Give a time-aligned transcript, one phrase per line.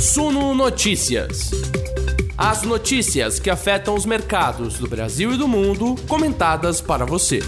[0.00, 1.50] Suno Notícias.
[2.34, 7.40] As notícias que afetam os mercados do Brasil e do mundo, comentadas para você.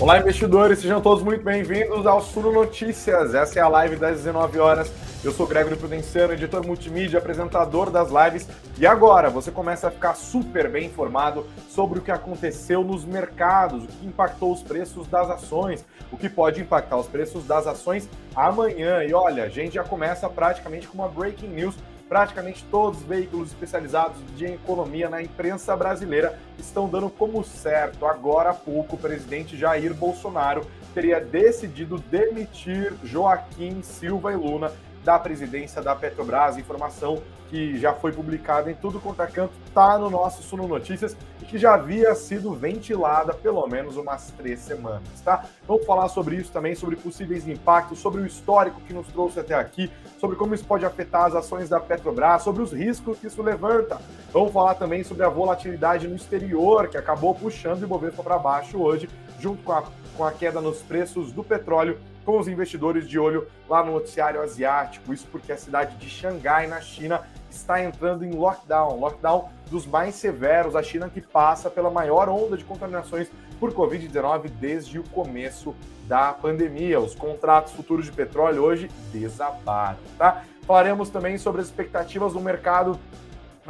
[0.00, 3.34] Olá, investidores, sejam todos muito bem-vindos ao Suno Notícias.
[3.34, 4.90] Essa é a live das 19 horas.
[5.22, 8.48] Eu sou Gregory Prudenciano, editor multimídia, apresentador das lives.
[8.78, 13.84] E agora você começa a ficar super bem informado sobre o que aconteceu nos mercados,
[13.84, 18.08] o que impactou os preços das ações, o que pode impactar os preços das ações
[18.34, 19.04] amanhã.
[19.04, 21.74] E olha, a gente já começa praticamente com uma breaking news
[22.10, 28.04] praticamente todos os veículos especializados de economia na imprensa brasileira estão dando como certo.
[28.04, 34.72] Agora há pouco, o presidente Jair Bolsonaro teria decidido demitir Joaquim Silva e Luna
[35.04, 36.58] da presidência da Petrobras.
[36.58, 41.16] Informação que já foi publicada em tudo quanto é canto, está no nosso Suno Notícias
[41.42, 45.44] e que já havia sido ventilada pelo menos umas três semanas, tá?
[45.66, 49.54] Vamos falar sobre isso também, sobre possíveis impactos, sobre o histórico que nos trouxe até
[49.54, 49.90] aqui,
[50.20, 53.98] sobre como isso pode afetar as ações da Petrobras, sobre os riscos que isso levanta.
[54.30, 58.78] Vamos falar também sobre a volatilidade no exterior, que acabou puxando o Ibovespa para baixo
[58.78, 59.82] hoje, junto com a,
[60.16, 64.42] com a queda nos preços do petróleo com os investidores de olho lá no noticiário
[64.42, 65.12] asiático.
[65.12, 67.22] Isso porque a cidade de Xangai, na China,
[67.54, 70.76] está entrando em lockdown lockdown dos mais severos.
[70.76, 75.74] A China que passa pela maior onda de contaminações por Covid-19 desde o começo
[76.06, 76.98] da pandemia.
[76.98, 80.44] Os contratos futuros de petróleo hoje desabaram, tá?
[80.66, 82.98] Falaremos também sobre as expectativas do mercado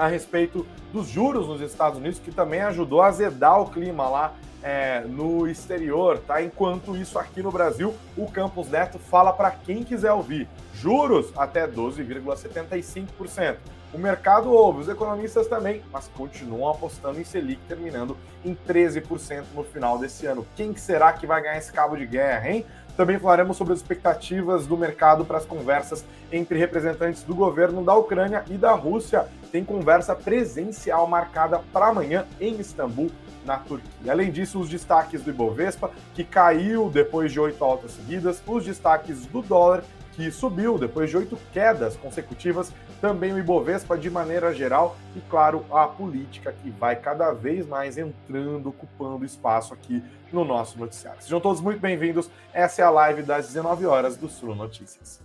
[0.01, 4.33] a respeito dos juros nos Estados Unidos, que também ajudou a azedar o clima lá
[4.62, 6.43] é, no exterior, tá?
[6.43, 11.69] Enquanto isso, aqui no Brasil, o Campos Neto fala para quem quiser ouvir: juros até
[11.69, 13.56] 12,75%.
[13.93, 19.65] O mercado ouve, os economistas também, mas continuam apostando em Selic, terminando em 13% no
[19.65, 20.47] final desse ano.
[20.56, 22.65] Quem será que vai ganhar esse cabo de guerra, hein?
[23.01, 27.95] Também falaremos sobre as expectativas do mercado para as conversas entre representantes do governo da
[27.95, 29.27] Ucrânia e da Rússia.
[29.51, 33.11] Tem conversa presencial marcada para amanhã em Istambul,
[33.43, 34.12] na Turquia.
[34.12, 39.25] Além disso, os destaques do Ibovespa, que caiu depois de oito altas seguidas, os destaques
[39.25, 39.82] do dólar,
[40.12, 45.65] que subiu depois de oito quedas consecutivas, também o Ibovespa de maneira geral e, claro,
[45.71, 51.22] a política que vai cada vez mais entrando, ocupando espaço aqui no nosso noticiário.
[51.22, 52.31] Sejam todos muito bem-vindos.
[52.53, 55.20] Essa é a live das 19 horas do Sul Notícias.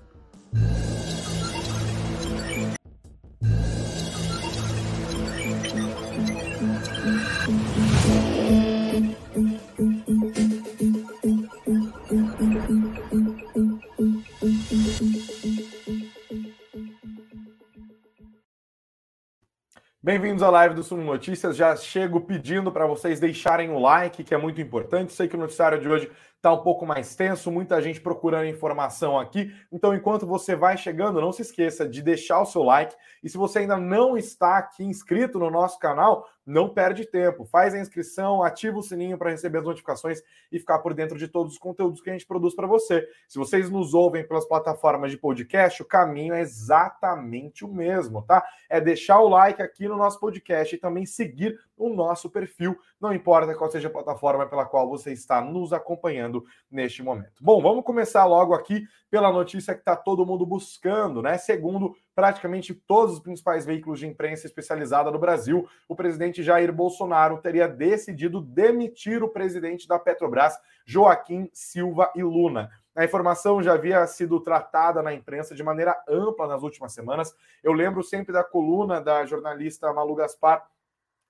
[20.06, 21.58] Bem-vindos à live do Sumo Notícias.
[21.58, 25.12] Já chego pedindo para vocês deixarem o like, que é muito importante.
[25.12, 29.20] Sei que o noticiário de hoje está um pouco mais tenso, muita gente procurando informação
[29.20, 29.52] aqui.
[29.72, 32.96] Então, enquanto você vai chegando, não se esqueça de deixar o seu like.
[33.24, 37.46] E se você ainda não está aqui inscrito no nosso canal, não perde tempo.
[37.46, 41.28] Faz a inscrição, ativa o sininho para receber as notificações e ficar por dentro de
[41.28, 43.08] todos os conteúdos que a gente produz para você.
[43.28, 48.46] Se vocês nos ouvem pelas plataformas de podcast, o caminho é exatamente o mesmo, tá?
[48.70, 53.14] É deixar o like aqui no nosso podcast e também seguir o nosso perfil, não
[53.14, 57.42] importa qual seja a plataforma pela qual você está nos acompanhando neste momento.
[57.42, 61.38] Bom, vamos começar logo aqui pela notícia que está todo mundo buscando, né?
[61.38, 67.42] Segundo praticamente todos os principais veículos de imprensa especializada no Brasil, o presidente Jair Bolsonaro
[67.42, 72.70] teria decidido demitir o presidente da Petrobras, Joaquim Silva e Luna.
[72.96, 77.36] A informação já havia sido tratada na imprensa de maneira ampla nas últimas semanas.
[77.62, 80.66] Eu lembro sempre da coluna da jornalista Malu Gaspar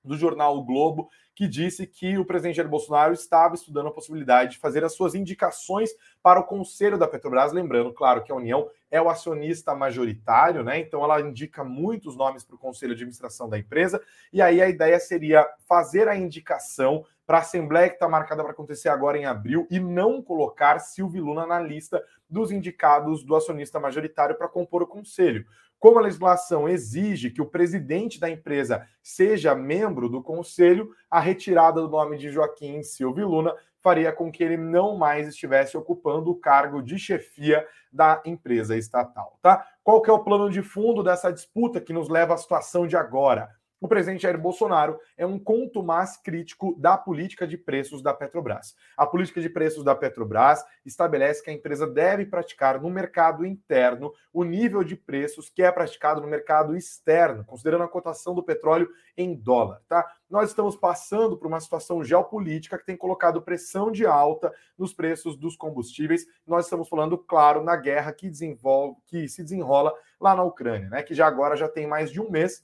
[0.06, 4.52] do jornal o Globo, que disse que o presidente Jair Bolsonaro estava estudando a possibilidade
[4.52, 5.90] de fazer as suas indicações
[6.24, 10.80] para o conselho da Petrobras, lembrando, claro, que a União é o acionista majoritário, né?
[10.80, 14.02] Então ela indica muitos nomes para o conselho de administração da empresa,
[14.32, 18.52] e aí a ideia seria fazer a indicação para a Assembleia que está marcada para
[18.52, 23.80] acontecer agora em abril e não colocar Silvio Luna na lista dos indicados do acionista
[23.80, 25.46] majoritário para compor o conselho.
[25.86, 31.80] Como a legislação exige que o presidente da empresa seja membro do conselho, a retirada
[31.80, 36.36] do nome de Joaquim Silvio Luna faria com que ele não mais estivesse ocupando o
[36.40, 39.64] cargo de chefia da empresa estatal, tá?
[39.84, 42.98] Qual que é o plano de fundo dessa disputa que nos leva à situação de
[42.98, 43.52] agora?
[43.80, 48.76] O presidente Jair Bolsonaro é um contumaz crítico da política de preços da Petrobras.
[48.96, 54.14] A política de preços da Petrobras estabelece que a empresa deve praticar no mercado interno
[54.32, 58.90] o nível de preços que é praticado no mercado externo, considerando a cotação do petróleo
[59.18, 60.06] em dólar, tá?
[60.30, 65.38] Nós estamos passando por uma situação geopolítica que tem colocado pressão de alta nos preços
[65.38, 66.26] dos combustíveis.
[66.46, 71.04] Nós estamos falando, claro, na guerra que desenvolve, que se desenrola lá na Ucrânia, né?
[71.04, 72.64] Que já agora já tem mais de um mês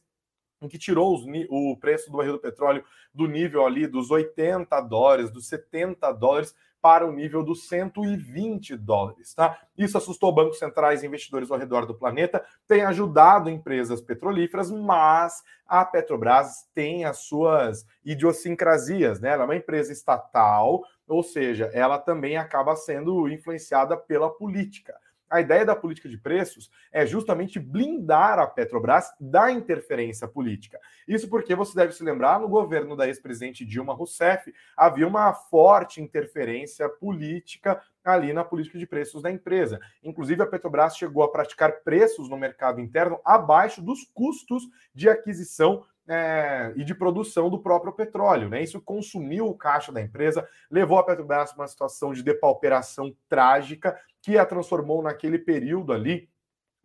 [0.62, 4.80] em que tirou os, o preço do barril do petróleo do nível ali dos 80
[4.82, 9.60] dólares, dos 70 dólares, para o nível dos 120 dólares, tá?
[9.78, 15.44] Isso assustou bancos centrais e investidores ao redor do planeta, tem ajudado empresas petrolíferas, mas
[15.68, 19.30] a Petrobras tem as suas idiosincrasias, né?
[19.30, 24.96] Ela é uma empresa estatal, ou seja, ela também acaba sendo influenciada pela política.
[25.32, 30.78] A ideia da política de preços é justamente blindar a Petrobras da interferência política.
[31.08, 36.02] Isso porque você deve se lembrar, no governo da ex-presidente Dilma Rousseff, havia uma forte
[36.02, 39.80] interferência política ali na política de preços da empresa.
[40.04, 44.64] Inclusive, a Petrobras chegou a praticar preços no mercado interno abaixo dos custos
[44.94, 48.50] de aquisição é, e de produção do próprio petróleo.
[48.50, 48.64] Né?
[48.64, 54.00] Isso consumiu o caixa da empresa, levou a Petrobras para uma situação de depauperação trágica
[54.22, 56.30] que a transformou naquele período ali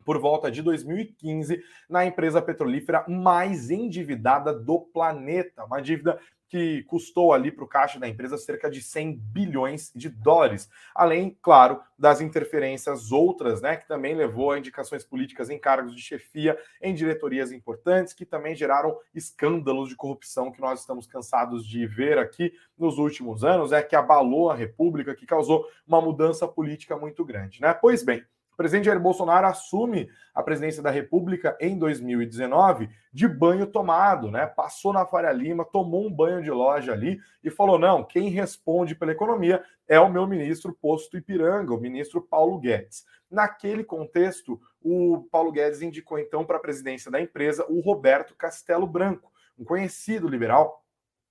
[0.06, 1.60] por volta de 2015,
[1.90, 5.64] na empresa petrolífera mais endividada do planeta.
[5.64, 10.08] Uma dívida que custou ali para o caixa da empresa cerca de 100 bilhões de
[10.08, 10.68] dólares.
[10.94, 16.02] Além, claro, das interferências outras, né, que também levou a indicações políticas em cargos de
[16.02, 21.86] chefia em diretorias importantes, que também geraram escândalos de corrupção que nós estamos cansados de
[21.86, 26.96] ver aqui nos últimos anos, é que abalou a República, que causou uma mudança política
[26.96, 27.72] muito grande, né?
[27.74, 28.24] Pois bem,
[28.56, 34.46] o presidente Jair Bolsonaro assume a presidência da República em 2019 de banho tomado, né?
[34.46, 38.94] Passou na Faria Lima, tomou um banho de loja ali e falou: não, quem responde
[38.94, 43.04] pela economia é o meu ministro posto Ipiranga, o ministro Paulo Guedes.
[43.30, 48.86] Naquele contexto, o Paulo Guedes indicou então para a presidência da empresa o Roberto Castelo
[48.86, 50.82] Branco, um conhecido liberal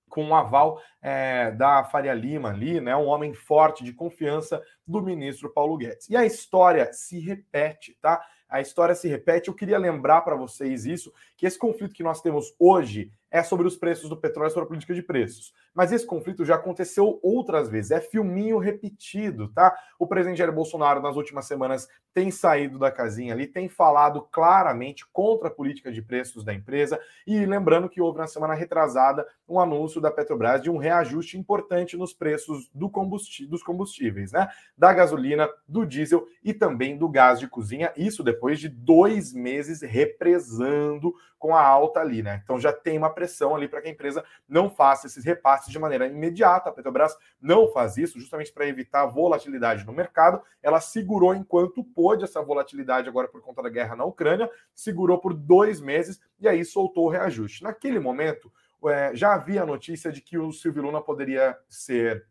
[0.08, 5.02] com um aval é, da Faria Lima ali, né, um homem forte de confiança do
[5.02, 6.08] ministro Paulo Guedes.
[6.08, 8.20] E a história se repete, tá?
[8.48, 9.48] A história se repete.
[9.48, 13.66] Eu queria lembrar para vocês isso, que esse conflito que nós temos hoje é sobre
[13.66, 15.52] os preços do petróleo, sobre a política de preços.
[15.74, 19.76] Mas esse conflito já aconteceu outras vezes, é filminho repetido, tá?
[19.98, 25.04] O presidente Jair Bolsonaro, nas últimas semanas, tem saído da casinha ali, tem falado claramente
[25.12, 26.98] contra a política de preços da empresa.
[27.26, 31.94] E lembrando que houve na semana retrasada um anúncio da Petrobras de um reajuste importante
[31.94, 34.48] nos preços do combustível, dos combustíveis, né?
[34.78, 37.92] Da gasolina, do diesel e também do gás de cozinha.
[37.96, 42.40] Isso depois de dois meses represando com a alta ali, né?
[42.42, 45.78] Então já tem uma pressão ali para que a empresa não faça esses repasses de
[45.78, 46.68] maneira imediata.
[46.68, 50.42] A Petrobras não faz isso justamente para evitar volatilidade no mercado.
[50.62, 55.32] Ela segurou enquanto pôde essa volatilidade agora por conta da guerra na Ucrânia, segurou por
[55.32, 57.62] dois meses e aí soltou o reajuste.
[57.62, 58.52] Naquele momento,
[58.86, 62.26] é, já havia a notícia de que o Silvio Luna poderia ser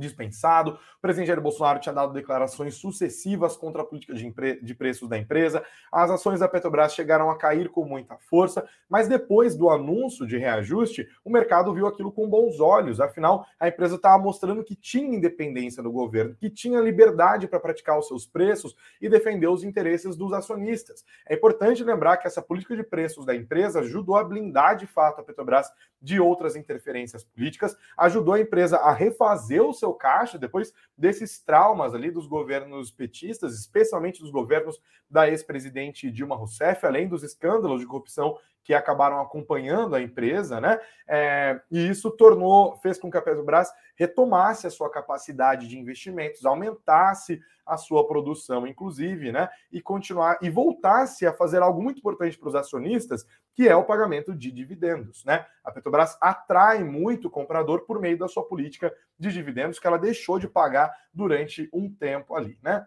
[0.00, 0.72] dispensado.
[0.98, 5.16] O presidente Jair Bolsonaro tinha dado declarações sucessivas contra a política de, de, preços da
[5.16, 5.64] empresa.
[5.92, 10.36] As ações da Petrobras chegaram a cair com muita força, mas depois do anúncio de
[10.36, 13.00] reajuste, o mercado viu aquilo com bons olhos.
[13.00, 17.96] Afinal, a empresa estava mostrando que tinha independência do governo, que tinha liberdade para praticar
[17.96, 21.04] os seus preços e defender os interesses dos acionistas.
[21.24, 25.20] É importante lembrar que essa política de preços da empresa ajudou a blindar de fato
[25.20, 25.70] a Petrobras
[26.02, 32.10] de outras interferências políticas, ajudou a empresa a refazer o caixa depois desses traumas ali
[32.10, 38.38] dos governos petistas, especialmente dos governos da ex-presidente Dilma Rousseff, além dos escândalos de corrupção
[38.64, 40.80] que acabaram acompanhando a empresa, né?
[41.06, 46.46] É, e isso tornou, fez com que a Petrobras retomasse a sua capacidade de investimentos,
[46.46, 49.48] aumentasse a sua produção, inclusive, né?
[49.70, 53.84] E continuar e voltasse a fazer algo muito importante para os acionistas, que é o
[53.84, 55.46] pagamento de dividendos, né?
[55.62, 60.38] A Petrobras atrai muito comprador por meio da sua política de dividendos que ela deixou
[60.38, 62.86] de pagar durante um tempo ali, né?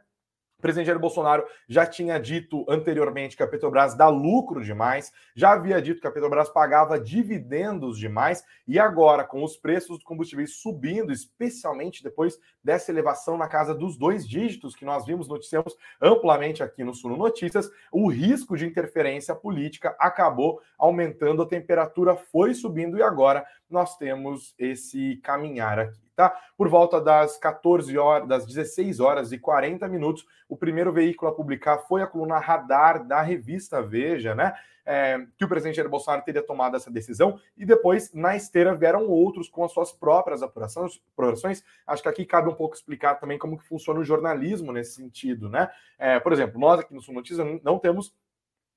[0.57, 5.51] O presidente Jair Bolsonaro já tinha dito anteriormente que a Petrobras dá lucro demais, já
[5.51, 10.55] havia dito que a Petrobras pagava dividendos demais, e agora, com os preços dos combustíveis
[10.55, 16.63] subindo, especialmente depois dessa elevação na casa dos dois dígitos que nós vimos, noticiamos amplamente
[16.63, 22.97] aqui no Suno Notícias, o risco de interferência política acabou aumentando, a temperatura foi subindo
[22.97, 26.35] e agora nós temos esse caminhar aqui tá?
[26.57, 31.35] Por volta das 14 horas, das 16 horas e 40 minutos, o primeiro veículo a
[31.35, 34.53] publicar foi a coluna Radar da revista Veja, né?
[34.83, 39.05] É, que o presidente Jair Bolsonaro teria tomado essa decisão, e depois, na esteira, vieram
[39.05, 41.01] outros com as suas próprias apurações.
[41.13, 41.61] apurações.
[41.85, 45.49] Acho que aqui cabe um pouco explicar também como que funciona o jornalismo nesse sentido,
[45.49, 45.69] né?
[45.99, 48.15] É, por exemplo, nós aqui no Sul Notícias não temos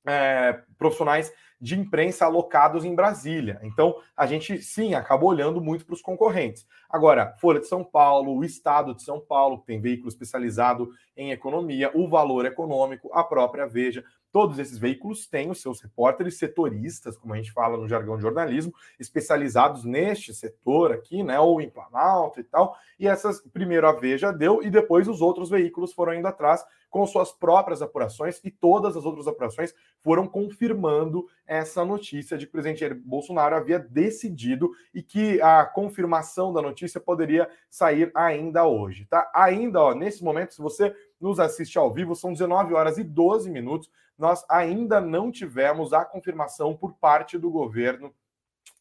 [0.07, 3.61] é, profissionais de imprensa alocados em Brasília.
[3.63, 6.67] Então, a gente sim acaba olhando muito para os concorrentes.
[6.89, 11.33] Agora, Folha de São Paulo, o Estado de São Paulo, que tem veículo especializado em
[11.33, 14.03] economia, o Valor Econômico, a própria Veja,
[14.33, 18.23] todos esses veículos têm os seus repórteres setoristas, como a gente fala no jargão de
[18.23, 22.77] jornalismo, especializados neste setor aqui, né, ou em Planalto e tal.
[22.99, 27.07] E essas, primeiro a Veja deu e depois os outros veículos foram indo atrás com
[27.07, 29.73] suas próprias apurações e todas as outras apurações
[30.03, 35.65] foram confirmando essa notícia de que o presidente Jair Bolsonaro havia decidido e que a
[35.65, 39.31] confirmação da notícia poderia sair ainda hoje, tá?
[39.33, 43.51] Ainda, ó, nesse momento, se você nos assiste ao vivo, são 19 horas e 12
[43.51, 43.91] minutos.
[44.17, 48.15] Nós ainda não tivemos a confirmação por parte do governo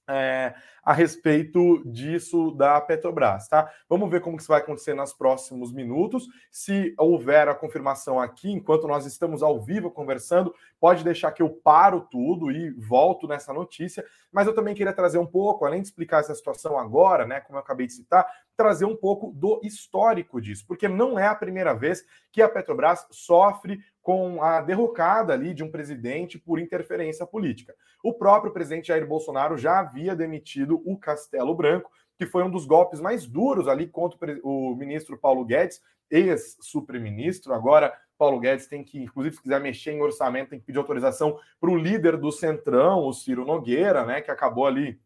[0.09, 3.71] é, a respeito disso da Petrobras, tá?
[3.87, 6.27] Vamos ver como que isso vai acontecer nos próximos minutos.
[6.51, 11.49] Se houver a confirmação aqui, enquanto nós estamos ao vivo conversando, pode deixar que eu
[11.49, 14.03] paro tudo e volto nessa notícia.
[14.31, 17.57] Mas eu também queria trazer um pouco, além de explicar essa situação agora, né, como
[17.57, 18.25] eu acabei de citar,
[18.57, 23.05] trazer um pouco do histórico disso, porque não é a primeira vez que a Petrobras
[23.11, 27.75] sofre com a derrocada ali de um presidente por interferência política.
[28.03, 32.65] O próprio presidente Jair Bolsonaro já havia demitido o Castelo Branco, que foi um dos
[32.65, 37.53] golpes mais duros ali contra o ministro Paulo Guedes, ex-superministro.
[37.53, 41.37] Agora, Paulo Guedes tem que, inclusive, se quiser mexer em orçamento, tem que pedir autorização
[41.61, 44.99] para o líder do Centrão, o Ciro Nogueira, né, que acabou ali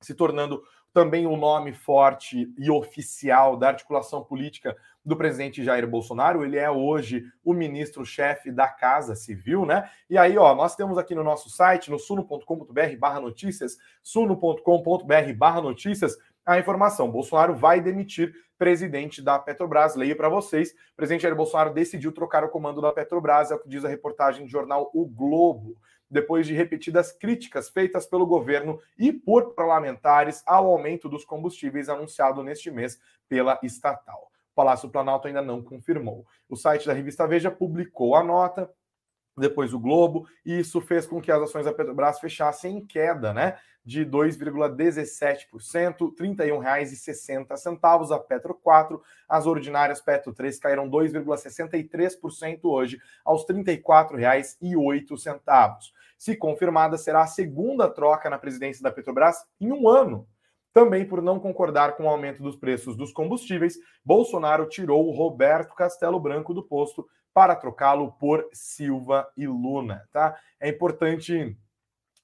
[0.00, 0.62] se tornando
[0.98, 6.44] também um nome forte e oficial da articulação política do presidente Jair Bolsonaro.
[6.44, 9.88] Ele é hoje o ministro-chefe da Casa Civil, né?
[10.10, 15.62] E aí, ó, nós temos aqui no nosso site, no suno.com.br barra notícias, suno.com.br barra
[15.62, 17.12] notícias, a informação.
[17.12, 19.94] Bolsonaro vai demitir presidente da Petrobras.
[19.94, 20.72] Leio para vocês.
[20.72, 23.88] O presidente Jair Bolsonaro decidiu trocar o comando da Petrobras, é o que diz a
[23.88, 25.76] reportagem do jornal O Globo
[26.10, 32.42] depois de repetidas críticas feitas pelo governo e por parlamentares ao aumento dos combustíveis anunciado
[32.42, 32.98] neste mês
[33.28, 34.30] pela estatal.
[34.52, 36.26] O Palácio Planalto ainda não confirmou.
[36.48, 38.70] O site da revista Veja publicou a nota,
[39.38, 43.32] depois o Globo, e isso fez com que as ações da Petrobras fechassem em queda,
[43.32, 43.56] né?
[43.84, 45.56] De 2,17%, R$
[46.16, 48.14] 31,60.
[48.14, 55.92] A Petro 4, as ordinárias Petro 3 caíram 2,63% hoje, aos R$ 34,08.
[56.18, 60.26] Se confirmada, será a segunda troca na presidência da Petrobras em um ano.
[60.72, 66.20] Também por não concordar com o aumento dos preços dos combustíveis, Bolsonaro tirou Roberto Castelo
[66.20, 70.36] Branco do posto para trocá-lo por Silva e Luna, tá?
[70.58, 71.56] É importante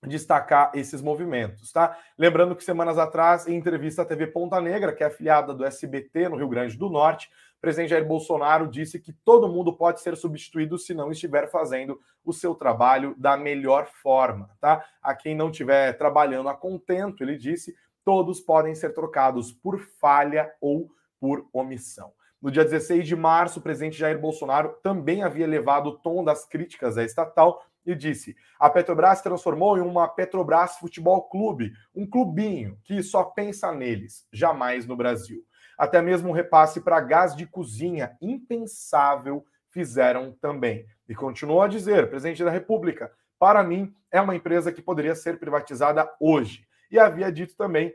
[0.02, 1.96] destacar esses movimentos, tá?
[2.18, 6.28] Lembrando que semanas atrás, em entrevista à TV Ponta Negra, que é afiliada do SBT
[6.28, 10.16] no Rio Grande do Norte, o presidente Jair Bolsonaro disse que todo mundo pode ser
[10.16, 14.84] substituído se não estiver fazendo o seu trabalho da melhor forma, tá?
[15.00, 17.72] A quem não estiver trabalhando a contento, ele disse,
[18.04, 20.90] todos podem ser trocados por falha ou
[21.20, 22.12] por omissão.
[22.44, 26.44] No dia 16 de março, o presidente Jair Bolsonaro também havia levado o tom das
[26.44, 32.06] críticas à estatal e disse: a Petrobras se transformou em uma Petrobras Futebol Clube, um
[32.06, 35.42] clubinho que só pensa neles, jamais no Brasil.
[35.78, 40.84] Até mesmo um repasse para gás de cozinha, impensável, fizeram também.
[41.08, 45.38] E continuou a dizer, presidente da República, para mim é uma empresa que poderia ser
[45.38, 46.66] privatizada hoje.
[46.90, 47.94] E havia dito também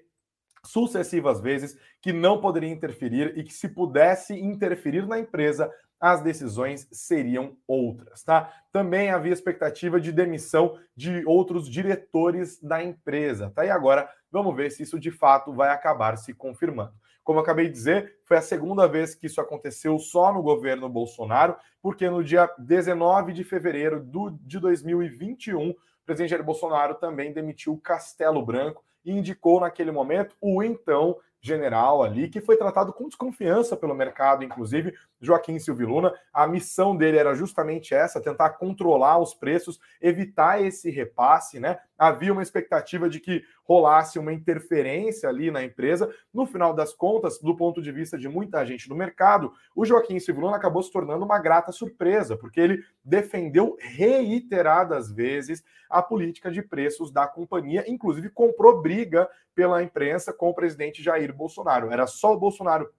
[0.63, 6.88] sucessivas vezes que não poderia interferir e que se pudesse interferir na empresa, as decisões
[6.92, 8.54] seriam outras, tá?
[8.72, 13.66] Também havia expectativa de demissão de outros diretores da empresa, tá?
[13.66, 16.94] E agora vamos ver se isso de fato vai acabar se confirmando.
[17.22, 20.88] Como eu acabei de dizer, foi a segunda vez que isso aconteceu só no governo
[20.88, 25.75] Bolsonaro, porque no dia 19 de fevereiro do, de 2021, o
[26.06, 32.27] presidente Jair Bolsonaro também demitiu Castelo Branco e indicou naquele momento o então general ali,
[32.27, 36.14] que foi tratado com desconfiança pelo mercado, inclusive, Joaquim Silvio Luna.
[36.34, 41.80] A missão dele era justamente essa, tentar controlar os preços, evitar esse repasse, né?
[41.98, 46.10] Havia uma expectativa de que rolasse uma interferência ali na empresa.
[46.34, 50.20] No final das contas, do ponto de vista de muita gente no mercado, o Joaquim
[50.20, 56.52] Silvio Luna acabou se tornando uma grata surpresa, porque ele defendeu reiteradas vezes a política
[56.52, 61.92] de preços da companhia, inclusive comprou briga pela imprensa com o presidente Jair Bolsonaro.
[61.92, 62.90] Era só o Bolsonaro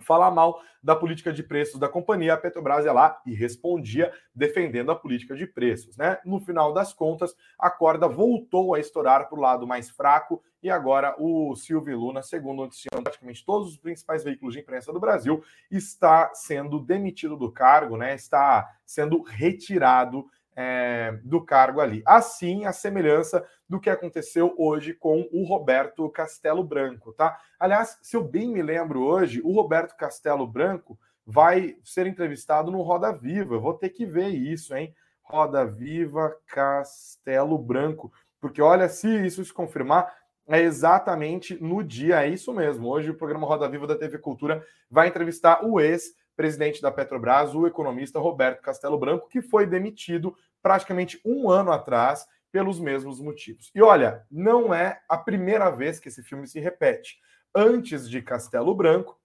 [0.00, 4.90] falar mal da política de preços da companhia, a Petrobras ia lá e respondia defendendo
[4.90, 5.96] a política de preços.
[5.96, 6.18] Né?
[6.24, 10.70] No final das contas, a corda voltou a estourar para o lado mais fraco e
[10.70, 15.42] agora o Silvio Luna, segundo noticiando praticamente todos os principais veículos de imprensa do Brasil,
[15.70, 18.14] está sendo demitido do cargo, né?
[18.14, 20.26] está sendo retirado
[20.60, 22.02] é, do cargo ali.
[22.04, 27.38] Assim, a semelhança do que aconteceu hoje com o Roberto Castelo Branco, tá?
[27.60, 32.82] Aliás, se eu bem me lembro hoje, o Roberto Castelo Branco vai ser entrevistado no
[32.82, 33.54] Roda Viva.
[33.54, 34.92] Eu vou ter que ver isso, hein?
[35.22, 38.12] Roda Viva Castelo Branco.
[38.40, 40.12] Porque olha, se isso se confirmar,
[40.48, 42.88] é exatamente no dia, é isso mesmo.
[42.88, 47.64] Hoje o programa Roda Viva da TV Cultura vai entrevistar o ex-presidente da Petrobras, o
[47.64, 53.70] economista Roberto Castelo Branco, que foi demitido praticamente um ano atrás pelos mesmos motivos.
[53.74, 57.18] E olha, não é a primeira vez que esse filme se repete.
[57.54, 59.18] Antes de Castelo Branco,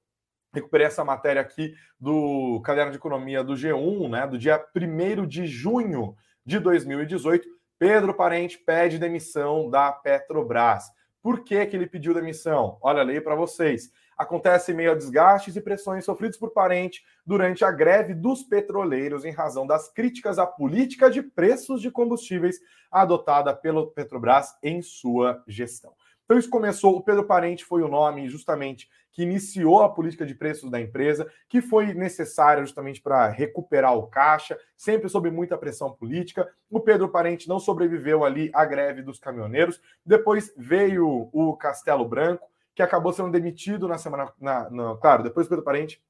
[0.53, 5.47] recuperei essa matéria aqui do Caderno de Economia do G1, né, do dia 1 de
[5.47, 7.47] junho de 2018.
[7.79, 10.85] Pedro Parente pede demissão da Petrobras.
[11.21, 12.77] Por que, que ele pediu demissão?
[12.81, 17.63] Olha, leio para vocês acontece em meio a desgastes e pressões sofridos por parente durante
[17.63, 22.59] a greve dos petroleiros em razão das críticas à política de preços de combustíveis
[22.91, 25.93] adotada pelo Petrobras em sua gestão.
[26.25, 30.33] Então isso começou, o Pedro Parente foi o nome justamente que iniciou a política de
[30.33, 35.91] preços da empresa, que foi necessária justamente para recuperar o caixa, sempre sob muita pressão
[35.91, 36.49] política.
[36.69, 39.79] O Pedro Parente não sobreviveu ali à greve dos caminhoneiros.
[40.03, 44.31] Depois veio o Castelo Branco, que acabou sendo demitido na semana.
[44.39, 46.01] Na, na, claro, depois do Pedro Parente,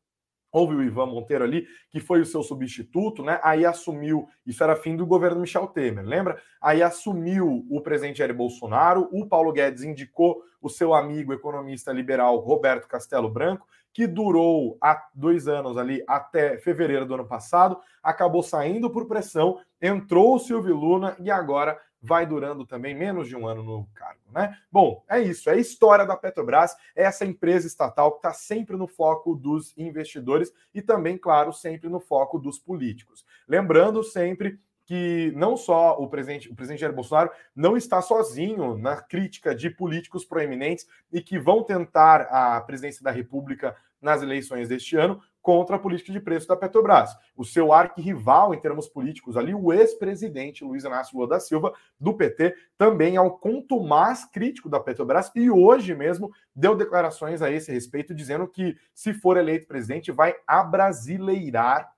[0.54, 3.40] houve o Ivan Monteiro ali, que foi o seu substituto, né?
[3.44, 6.40] Aí assumiu, isso era fim do governo Michel Temer, lembra?
[6.62, 12.38] Aí assumiu o presidente Jair Bolsonaro, o Paulo Guedes indicou o seu amigo economista liberal
[12.38, 18.44] Roberto Castelo Branco, que durou há dois anos ali até fevereiro do ano passado, acabou
[18.44, 23.48] saindo por pressão, entrou o Silvio Luna e agora vai durando também menos de um
[23.48, 24.58] ano no cargo, né?
[24.70, 28.76] Bom, é isso, é a história da Petrobras, é essa empresa estatal que está sempre
[28.76, 33.26] no foco dos investidores e também, claro, sempre no foco dos políticos.
[33.48, 39.02] Lembrando sempre que não só o presidente, o presidente Jair Bolsonaro não está sozinho na
[39.02, 44.96] crítica de políticos proeminentes e que vão tentar a presidência da República nas eleições deste
[44.96, 47.16] ano, contra a política de preço da Petrobras.
[47.36, 52.14] O seu arquirrival em termos políticos ali, o ex-presidente Luiz Inácio Lula da Silva, do
[52.14, 57.72] PT, também é um contumaz crítico da Petrobras e hoje mesmo deu declarações a esse
[57.72, 61.93] respeito, dizendo que, se for eleito presidente, vai abrasileirar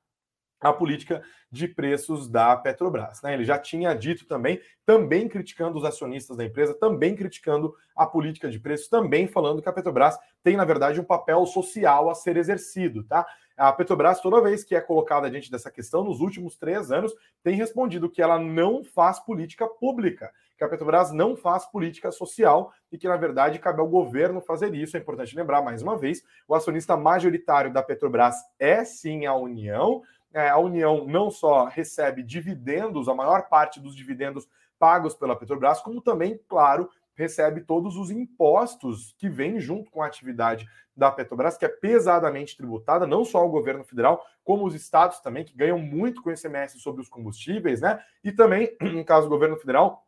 [0.59, 3.21] a política de preços da Petrobras.
[3.21, 3.33] Né?
[3.33, 8.49] Ele já tinha dito também, também criticando os acionistas da empresa, também criticando a política
[8.49, 12.37] de preços, também falando que a Petrobras tem, na verdade, um papel social a ser
[12.37, 13.03] exercido.
[13.03, 13.25] Tá?
[13.57, 17.55] A Petrobras, toda vez que é colocada diante dessa questão, nos últimos três anos, tem
[17.55, 22.97] respondido que ela não faz política pública, que a Petrobras não faz política social e
[22.97, 24.97] que, na verdade, cabe ao governo fazer isso.
[24.97, 30.01] É importante lembrar, mais uma vez, o acionista majoritário da Petrobras é sim a União,
[30.35, 34.45] é, a União não só recebe dividendos, a maior parte dos dividendos
[34.77, 40.07] pagos pela Petrobras, como também, claro, recebe todos os impostos que vêm junto com a
[40.07, 45.19] atividade da Petrobras, que é pesadamente tributada, não só o governo federal, como os estados
[45.21, 48.03] também, que ganham muito com ICMS sobre os combustíveis, né?
[48.21, 50.05] E também, no caso do governo federal,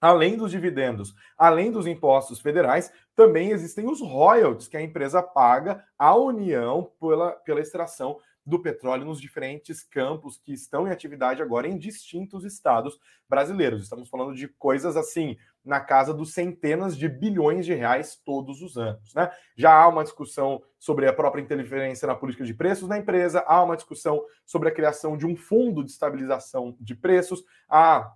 [0.00, 5.84] além dos dividendos, além dos impostos federais, também existem os royalties que a empresa paga
[5.98, 11.66] à União pela, pela extração do petróleo nos diferentes campos que estão em atividade agora
[11.66, 13.82] em distintos estados brasileiros.
[13.82, 18.76] Estamos falando de coisas assim, na casa dos centenas de bilhões de reais todos os
[18.76, 19.14] anos.
[19.14, 19.30] Né?
[19.56, 23.62] Já há uma discussão sobre a própria interferência na política de preços da empresa, há
[23.62, 28.12] uma discussão sobre a criação de um fundo de estabilização de preços, há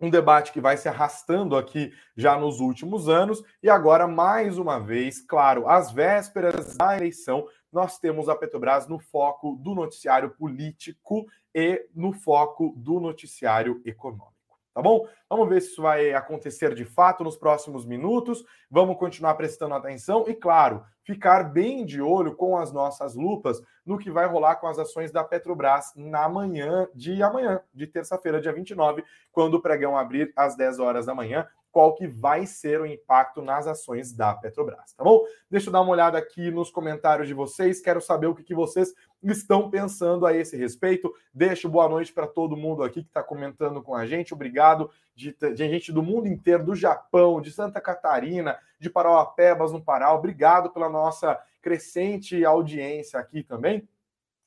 [0.00, 4.78] um debate que vai se arrastando aqui já nos últimos anos, e agora, mais uma
[4.78, 11.26] vez, claro, às vésperas da eleição, nós temos a Petrobras no foco do noticiário político
[11.52, 14.32] e no foco do noticiário econômico.
[14.72, 15.06] Tá bom?
[15.34, 18.44] Vamos ver se isso vai acontecer de fato nos próximos minutos.
[18.70, 23.98] Vamos continuar prestando atenção e, claro, ficar bem de olho com as nossas lupas no
[23.98, 28.52] que vai rolar com as ações da Petrobras na manhã de amanhã, de terça-feira, dia
[28.52, 32.86] 29, quando o pregão abrir às 10 horas da manhã qual que vai ser o
[32.86, 35.24] impacto nas ações da Petrobras, tá bom?
[35.50, 38.54] Deixa eu dar uma olhada aqui nos comentários de vocês, quero saber o que, que
[38.54, 41.12] vocês estão pensando a esse respeito.
[41.34, 45.32] Deixo boa noite para todo mundo aqui que está comentando com a gente, obrigado de,
[45.32, 50.70] de, gente do mundo inteiro, do Japão, de Santa Catarina, de Parauapebas, no Pará, obrigado
[50.70, 53.88] pela nossa crescente audiência aqui também.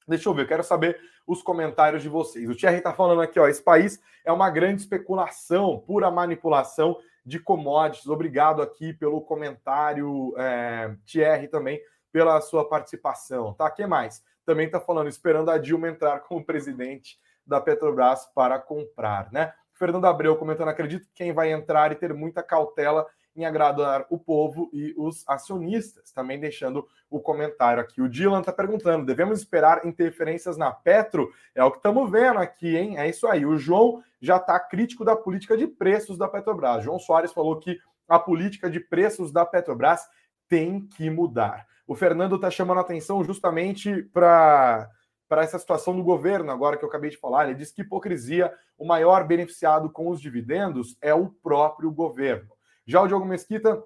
[0.07, 2.49] Deixa eu ver, quero saber os comentários de vocês.
[2.49, 7.39] O Thierry está falando aqui, ó, esse país é uma grande especulação, pura manipulação de
[7.39, 8.07] commodities.
[8.07, 13.53] Obrigado aqui pelo comentário, é, Thierry, também pela sua participação.
[13.53, 13.69] Tá?
[13.69, 14.23] que mais?
[14.45, 19.53] Também está falando, esperando a Dilma entrar como presidente da Petrobras para comprar, né?
[19.77, 24.17] Fernando Abreu comentando, acredito que quem vai entrar e ter muita cautela em agradar o
[24.17, 26.11] povo e os acionistas.
[26.11, 28.01] Também deixando o comentário aqui.
[28.01, 31.31] O Dylan está perguntando: devemos esperar interferências na Petro?
[31.53, 32.97] É o que estamos vendo aqui, hein?
[32.97, 33.45] É isso aí.
[33.45, 36.83] O João já está crítico da política de preços da Petrobras.
[36.83, 40.01] João Soares falou que a política de preços da Petrobras
[40.49, 41.67] tem que mudar.
[41.85, 44.89] O Fernando está chamando a atenção justamente para
[45.27, 47.45] para essa situação do governo, agora que eu acabei de falar.
[47.45, 52.49] Ele diz que hipocrisia, o maior beneficiado com os dividendos é o próprio governo.
[52.85, 53.83] Já o Diogo Mesquita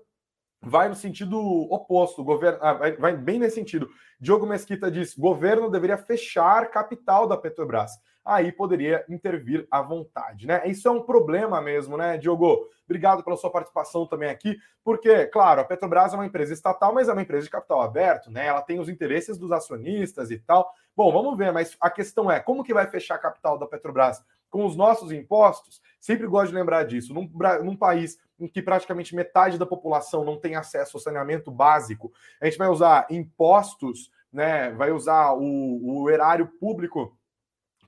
[0.61, 1.39] vai no sentido
[1.71, 3.89] oposto, governo ah, vai, vai, bem nesse sentido.
[4.19, 7.91] Diogo Mesquita diz: governo deveria fechar capital da Petrobras.
[8.23, 10.61] Aí poderia intervir à vontade, né?
[10.67, 12.69] Isso é um problema mesmo, né, Diogo?
[12.85, 17.09] Obrigado pela sua participação também aqui, porque, claro, a Petrobras é uma empresa estatal, mas
[17.09, 18.45] é uma empresa de capital aberto, né?
[18.45, 20.71] Ela tem os interesses dos acionistas e tal.
[20.95, 24.23] Bom, vamos ver, mas a questão é: como que vai fechar a capital da Petrobras?
[24.49, 25.81] Com os nossos impostos?
[25.99, 27.13] Sempre gosto de lembrar disso.
[27.13, 27.29] Num,
[27.63, 32.45] num país em que praticamente metade da população não tem acesso ao saneamento básico, a
[32.45, 37.17] gente vai usar impostos, né, vai usar o, o erário público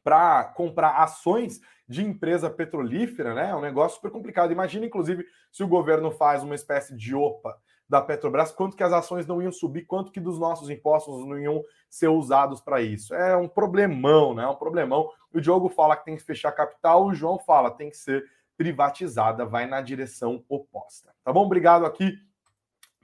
[0.04, 3.50] para comprar ações de empresa petrolífera, né?
[3.50, 4.52] É um negócio super complicado.
[4.52, 8.94] Imagina, inclusive, se o governo faz uma espécie de OPA da Petrobras, quanto que as
[8.94, 13.14] ações não iam subir, quanto que dos nossos impostos não iam ser usados para isso.
[13.14, 14.44] É um problemão, né?
[14.44, 15.10] É um problemão.
[15.34, 18.24] O Diogo fala que tem que fechar capital, o João fala que tem que ser
[18.58, 21.14] privatizada, vai na direção oposta.
[21.24, 21.46] Tá bom?
[21.46, 22.18] Obrigado aqui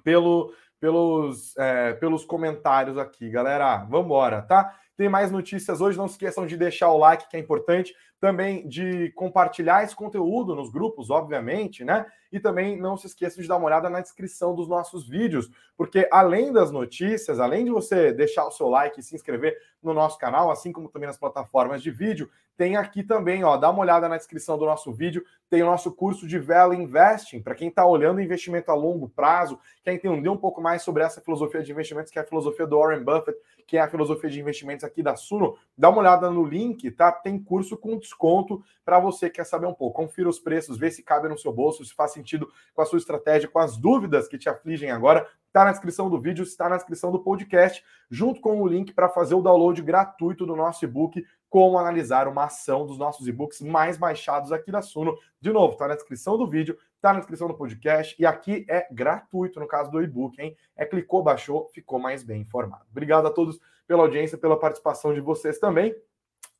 [0.03, 3.77] pelo, pelos, é, pelos comentários aqui, galera.
[3.85, 4.75] Vamos embora, tá?
[4.99, 5.97] Tem mais notícias hoje.
[5.97, 7.95] Não se esqueçam de deixar o like, que é importante.
[8.19, 12.05] Também de compartilhar esse conteúdo nos grupos, obviamente, né?
[12.29, 16.05] E também não se esqueçam de dar uma olhada na descrição dos nossos vídeos, porque
[16.11, 20.17] além das notícias, além de você deixar o seu like e se inscrever no nosso
[20.17, 24.09] canal, assim como também nas plataformas de vídeo, tem aqui também, ó, dá uma olhada
[24.09, 27.85] na descrição do nosso vídeo, tem o nosso curso de Value Investing, para quem está
[27.85, 32.11] olhando investimento a longo prazo, quer entender um pouco mais sobre essa filosofia de investimentos,
[32.11, 35.15] que é a filosofia do Warren Buffett, que é a filosofia de investimentos aqui da
[35.15, 37.11] Suno, dá uma olhada no link, tá?
[37.11, 40.01] Tem curso com desconto para você que quer saber um pouco.
[40.01, 42.97] Confira os preços, vê se cabe no seu bolso, se faz sentido com a sua
[42.97, 45.27] estratégia, com as dúvidas que te afligem agora.
[45.45, 49.07] Está na descrição do vídeo, está na descrição do podcast, junto com o link para
[49.07, 53.97] fazer o download gratuito do nosso e-book Como Analisar uma Ação dos nossos e-books mais
[53.97, 55.15] baixados aqui da Suno.
[55.39, 58.85] De novo, está na descrição do vídeo, está na descrição do podcast e aqui é
[58.91, 60.55] gratuito no caso do e-book, hein?
[60.75, 62.85] É clicou, baixou, ficou mais bem informado.
[62.91, 63.57] Obrigado a todos
[63.87, 65.95] pela audiência, pela participação de vocês também.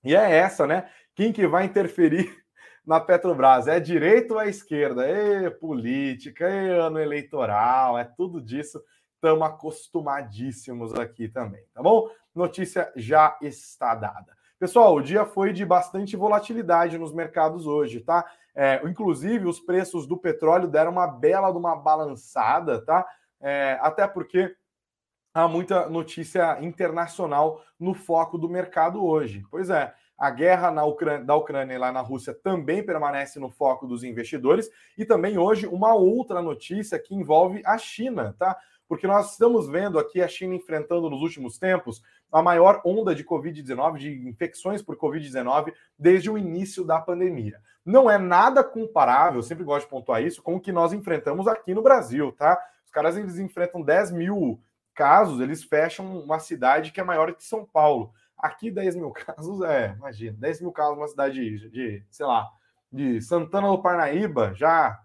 [0.02, 0.90] E é essa, né?
[1.14, 2.34] Quem que vai interferir
[2.88, 3.68] na Petrobras?
[3.68, 5.06] É direita ou é esquerda?
[5.06, 8.82] É política, é ano eleitoral, é tudo disso.
[9.16, 12.10] Estamos acostumadíssimos aqui também, tá bom?
[12.34, 14.38] Notícia já está dada.
[14.58, 18.26] Pessoal, o dia foi de bastante volatilidade nos mercados hoje, tá?
[18.62, 23.08] É, inclusive, os preços do petróleo deram uma bela de uma balançada, tá?
[23.40, 24.54] É, até porque
[25.34, 29.46] há muita notícia internacional no foco do mercado hoje.
[29.50, 33.50] Pois é, a guerra na Ucrânia, da Ucrânia e lá na Rússia também permanece no
[33.50, 34.70] foco dos investidores.
[34.98, 38.58] E também hoje uma outra notícia que envolve a China, tá?
[38.90, 43.24] Porque nós estamos vendo aqui a China enfrentando nos últimos tempos a maior onda de
[43.24, 47.62] Covid-19, de infecções por Covid-19, desde o início da pandemia.
[47.86, 51.72] Não é nada comparável, sempre gosto de pontuar isso, com o que nós enfrentamos aqui
[51.76, 52.60] no Brasil, tá?
[52.84, 54.60] Os caras eles enfrentam 10 mil
[54.96, 58.12] casos, eles fecham uma cidade que é maior que São Paulo.
[58.36, 62.50] Aqui, 10 mil casos é, imagina, 10 mil casos numa cidade de, de, sei lá,
[62.92, 65.00] de Santana do Parnaíba, já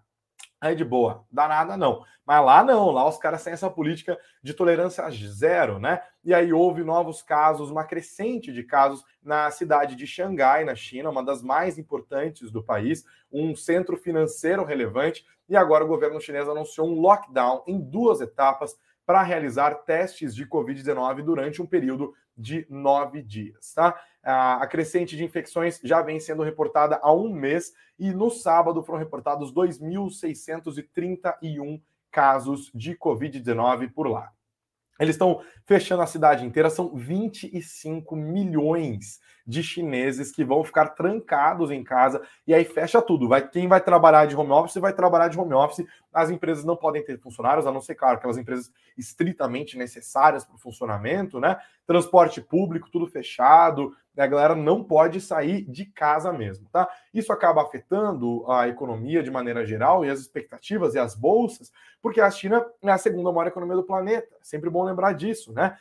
[0.70, 2.04] é de boa, dá nada não.
[2.26, 6.00] Mas lá não, lá os caras têm essa política de tolerância zero, né?
[6.24, 11.10] E aí houve novos casos, uma crescente de casos na cidade de Xangai, na China,
[11.10, 15.24] uma das mais importantes do país, um centro financeiro relevante.
[15.48, 18.74] E agora o governo chinês anunciou um lockdown em duas etapas
[19.04, 23.72] para realizar testes de Covid-19 durante um período de nove dias.
[23.74, 23.98] Tá?
[24.22, 28.98] A crescente de infecções já vem sendo reportada há um mês e no sábado foram
[28.98, 34.32] reportados 2.631 casos de Covid-19 por lá.
[34.98, 41.70] Eles estão fechando a cidade inteira, são 25 milhões de chineses que vão ficar trancados
[41.70, 43.28] em casa e aí fecha tudo.
[43.28, 45.86] Vai quem vai trabalhar de home office vai trabalhar de home office.
[46.12, 50.54] As empresas não podem ter funcionários, a não ser claro aquelas empresas estritamente necessárias para
[50.54, 51.56] o funcionamento, né?
[51.86, 56.88] Transporte público tudo fechado, a galera não pode sair de casa mesmo, tá?
[57.12, 62.20] Isso acaba afetando a economia de maneira geral e as expectativas e as bolsas, porque
[62.20, 64.28] a China é a segunda maior economia do planeta.
[64.40, 65.76] É sempre bom lembrar disso, né?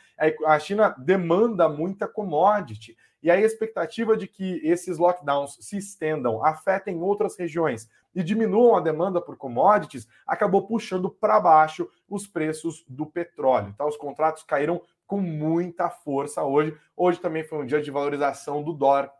[0.46, 2.96] A China demanda muita commodity.
[3.24, 8.80] E a expectativa de que esses lockdowns se estendam, afetem outras regiões e diminuam a
[8.80, 13.74] demanda por commodities, acabou puxando para baixo os preços do petróleo.
[13.78, 13.86] Tá?
[13.86, 16.76] Os contratos caíram com muita força hoje.
[16.94, 19.10] Hoje também foi um dia de valorização do dólar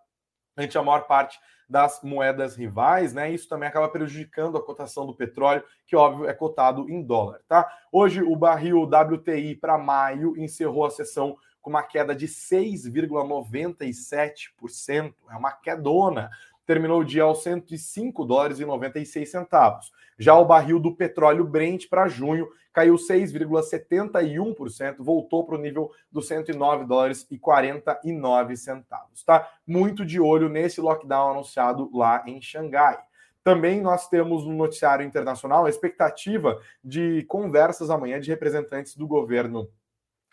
[0.54, 3.30] ante a maior parte das moedas rivais, né?
[3.30, 7.66] Isso também acaba prejudicando a cotação do petróleo, que óbvio é cotado em dólar, tá?
[7.90, 15.34] Hoje o barril WTI para maio encerrou a sessão com uma queda de 6,97%, é
[15.34, 16.30] uma quedona
[16.66, 19.92] terminou o dia aos 105 dólares e 96 centavos.
[20.18, 26.26] Já o barril do petróleo Brent para junho caiu 6,71%, voltou para o nível dos
[26.26, 29.48] 109 dólares e 49 centavos, tá?
[29.66, 32.98] Muito de olho nesse lockdown anunciado lá em Xangai.
[33.42, 39.68] Também nós temos no noticiário internacional a expectativa de conversas amanhã de representantes do governo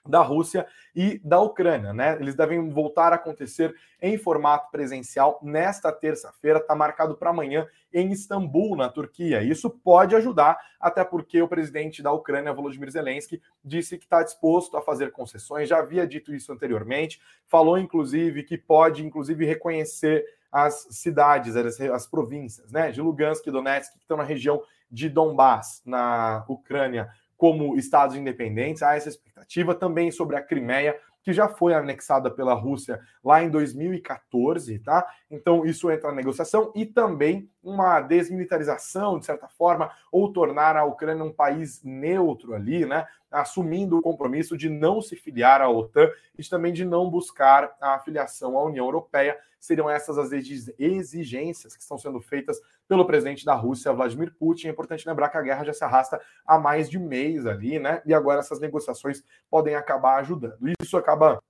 [0.07, 2.17] da Rússia e da Ucrânia, né?
[2.19, 8.11] Eles devem voltar a acontecer em formato presencial nesta terça-feira, está marcado para amanhã em
[8.11, 9.43] Istambul, na Turquia.
[9.43, 14.75] Isso pode ajudar, até porque o presidente da Ucrânia, Volodymyr Zelensky, disse que está disposto
[14.75, 20.87] a fazer concessões, já havia dito isso anteriormente, falou inclusive que pode inclusive reconhecer as
[20.91, 24.61] cidades, as, as províncias, né, de Lugansk e Donetsk, que estão na região
[24.91, 27.09] de Donbass, na Ucrânia,
[27.41, 28.83] como estados independentes.
[28.83, 33.49] Há essa expectativa também sobre a Crimeia, que já foi anexada pela Rússia lá em
[33.49, 35.07] 2014, tá?
[35.27, 40.85] Então isso entra na negociação e também uma desmilitarização, de certa forma, ou tornar a
[40.85, 43.07] Ucrânia um país neutro ali, né?
[43.31, 47.95] Assumindo o compromisso de não se filiar à OTAN e também de não buscar a
[47.95, 49.35] afiliação à União Europeia.
[49.59, 52.59] Seriam essas as exigências que estão sendo feitas
[52.91, 54.67] pelo presidente da Rússia, Vladimir Putin.
[54.67, 58.01] É importante lembrar que a guerra já se arrasta há mais de mês ali, né?
[58.05, 60.57] E agora essas negociações podem acabar ajudando.
[60.81, 61.41] Isso acaba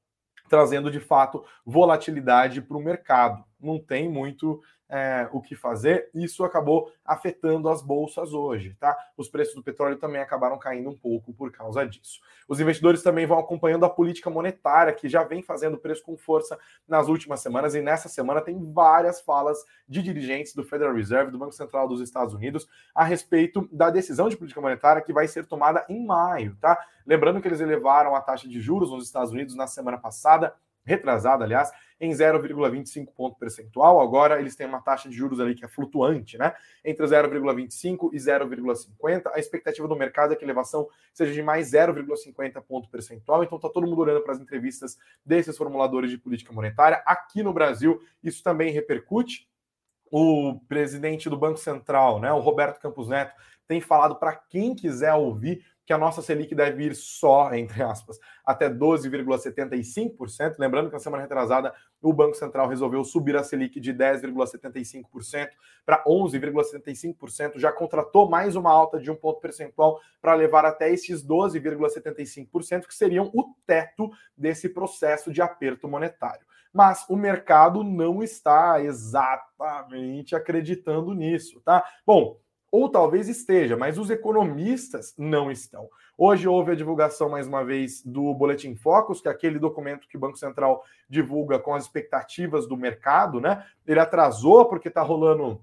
[0.47, 3.43] trazendo de fato volatilidade para o mercado.
[3.61, 6.09] Não tem muito é, o que fazer.
[6.13, 8.95] Isso acabou afetando as bolsas hoje, tá?
[9.15, 12.19] Os preços do petróleo também acabaram caindo um pouco por causa disso.
[12.47, 16.59] Os investidores também vão acompanhando a política monetária, que já vem fazendo preço com força
[16.85, 21.39] nas últimas semanas, e nessa semana tem várias falas de dirigentes do Federal Reserve, do
[21.39, 25.45] Banco Central dos Estados Unidos, a respeito da decisão de política monetária que vai ser
[25.45, 26.77] tomada em maio, tá?
[27.05, 30.53] Lembrando que eles elevaram a taxa de juros nos Estados Unidos na semana passada
[30.85, 34.01] retrasada, aliás, em 0,25 ponto percentual.
[34.01, 36.53] Agora eles têm uma taxa de juros ali que é flutuante, né?
[36.83, 39.31] Entre 0,25 e 0,50.
[39.33, 43.43] A expectativa do mercado é que a elevação seja de mais 0,50 ponto percentual.
[43.43, 47.03] Então está todo mundo olhando para as entrevistas desses formuladores de política monetária.
[47.05, 49.47] Aqui no Brasil, isso também repercute.
[50.13, 53.33] O presidente do Banco Central, né, o Roberto Campos Neto,
[53.65, 58.19] tem falado para quem quiser ouvir que a nossa Selic deve ir só, entre aspas,
[58.45, 60.55] até 12,75%.
[60.57, 65.49] Lembrando que na semana retrasada o Banco Central resolveu subir a Selic de 10,75%
[65.85, 71.25] para 11,75%, já contratou mais uma alta de um ponto percentual para levar até esses
[71.25, 76.45] 12,75%, que seriam o teto desse processo de aperto monetário.
[76.73, 81.83] Mas o mercado não está exatamente acreditando nisso, tá?
[82.05, 82.39] Bom,
[82.71, 85.89] ou talvez esteja, mas os economistas não estão.
[86.17, 90.15] Hoje houve a divulgação, mais uma vez, do Boletim Focus, que é aquele documento que
[90.15, 93.65] o Banco Central divulga com as expectativas do mercado, né?
[93.85, 95.61] Ele atrasou porque está rolando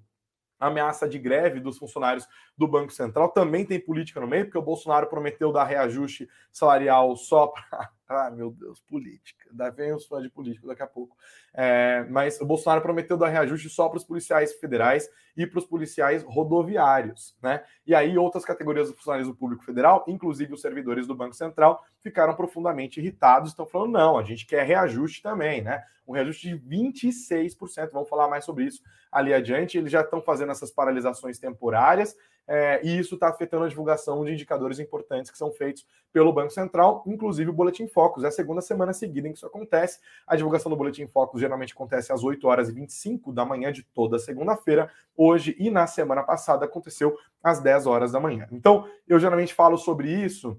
[0.60, 3.30] ameaça de greve dos funcionários do Banco Central.
[3.30, 8.30] Também tem política no meio, porque o Bolsonaro prometeu dar reajuste salarial só para Ah,
[8.30, 9.50] meu Deus, política.
[9.52, 11.14] Daí vem os fãs de político daqui a pouco.
[11.52, 15.66] É, mas o Bolsonaro prometeu dar reajuste só para os policiais federais e para os
[15.66, 17.62] policiais rodoviários, né?
[17.86, 22.34] E aí outras categorias do funcionalismo público federal, inclusive os servidores do Banco Central, ficaram
[22.34, 25.84] profundamente irritados, estão falando, não, a gente quer reajuste também, né?
[26.06, 29.76] Um reajuste de 26%, vamos falar mais sobre isso ali adiante.
[29.76, 32.16] Eles já estão fazendo essas paralisações temporárias
[32.48, 36.50] é, e isso está afetando a divulgação de indicadores importantes que são feitos pelo Banco
[36.50, 38.24] Central, inclusive o Boletim Focus.
[38.24, 40.00] É a segunda semana seguida em que isso acontece.
[40.26, 43.82] A divulgação do Boletim Focus geralmente acontece às 8 horas e 25 da manhã de
[43.82, 44.90] toda segunda-feira.
[45.14, 48.48] Hoje e na semana passada aconteceu às 10 horas da manhã.
[48.50, 50.58] Então, eu geralmente falo sobre isso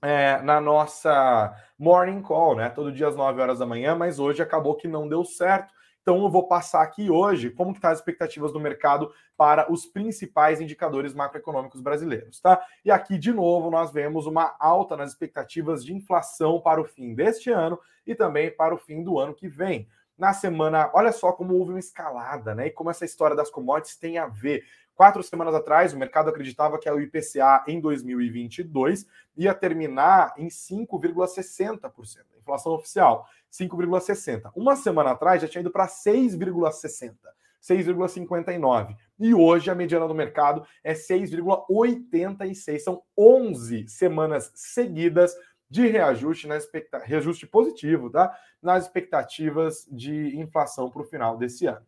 [0.00, 2.70] é, na nossa morning call, né?
[2.70, 5.74] Todo dia às 9 horas da manhã, mas hoje acabou que não deu certo.
[6.02, 9.86] Então eu vou passar aqui hoje como que tá as expectativas do mercado para os
[9.86, 12.62] principais indicadores macroeconômicos brasileiros, tá?
[12.84, 17.14] E aqui de novo nós vemos uma alta nas expectativas de inflação para o fim
[17.14, 19.88] deste ano e também para o fim do ano que vem.
[20.16, 22.66] Na semana, olha só como houve uma escalada, né?
[22.66, 24.64] E como essa história das commodities tem a ver
[25.00, 32.18] Quatro semanas atrás, o mercado acreditava que o IPCA em 2022 ia terminar em 5,60%,
[32.34, 34.50] a inflação oficial, 5,60%.
[34.54, 37.14] Uma semana atrás já tinha ido para 6,60%.
[37.62, 38.96] 6,59.
[39.18, 42.78] E hoje a mediana do mercado é 6,86.
[42.78, 45.36] São 11 semanas seguidas
[45.68, 46.98] de reajuste, na expecta...
[46.98, 48.34] reajuste positivo, tá?
[48.62, 51.86] Nas expectativas de inflação para o final desse ano.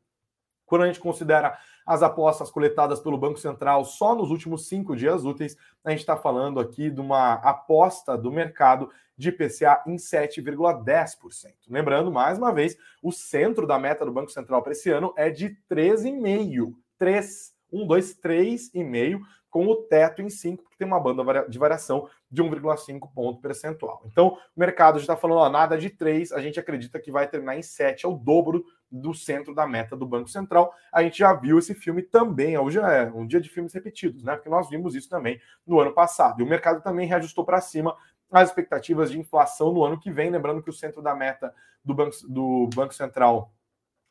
[0.73, 5.23] Quando a gente considera as apostas coletadas pelo Banco Central só nos últimos cinco dias
[5.23, 5.55] úteis,
[5.85, 11.53] a gente está falando aqui de uma aposta do mercado de IPCA em 7,10%.
[11.69, 15.29] Lembrando, mais uma vez, o centro da meta do Banco Central para esse ano é
[15.29, 16.73] de 13,5%.
[16.97, 22.09] 3, 1, 2, 3,5%, com o teto em 5, porque tem uma banda de variação
[22.31, 24.01] de 1,5 ponto percentual.
[24.07, 27.29] Então, o mercado já está falando, ó, nada de 3, a gente acredita que vai
[27.29, 30.75] terminar em 7, é o dobro do centro da meta do Banco Central.
[30.93, 34.35] A gente já viu esse filme também, hoje é um dia de filmes repetidos, né?
[34.35, 36.41] Porque nós vimos isso também no ano passado.
[36.41, 37.97] E o mercado também reajustou para cima
[38.31, 41.95] as expectativas de inflação no ano que vem, lembrando que o centro da meta do
[41.95, 43.53] Banco, do Banco Central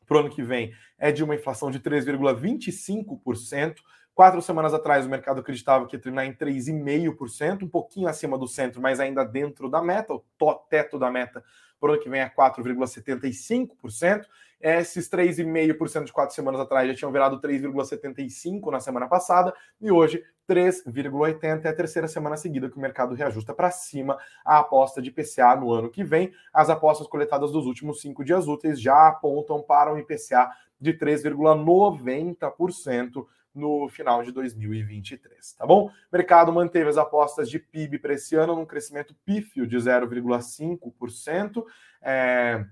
[0.06, 3.76] para o ano que vem é de uma inflação de 3,25%.
[4.14, 8.46] Quatro semanas atrás, o mercado acreditava que ia terminar em 3,5%, um pouquinho acima do
[8.46, 10.22] centro, mas ainda dentro da meta, o
[10.68, 11.42] teto da meta
[11.80, 14.26] para o ano que vem é 4,75%.
[14.62, 20.22] Esses 3,5% de quatro semanas atrás já tinham virado 3,75% na semana passada, e hoje
[20.48, 25.08] 3,80% é a terceira semana seguida que o mercado reajusta para cima a aposta de
[25.08, 26.32] IPCA no ano que vem.
[26.52, 30.48] As apostas coletadas dos últimos cinco dias úteis já apontam para um IPCA
[30.80, 35.86] de 3,90% no final de 2023, tá bom?
[35.86, 41.62] O mercado manteve as apostas de PIB para esse ano num crescimento pífio de 0,5%.
[42.00, 42.64] É...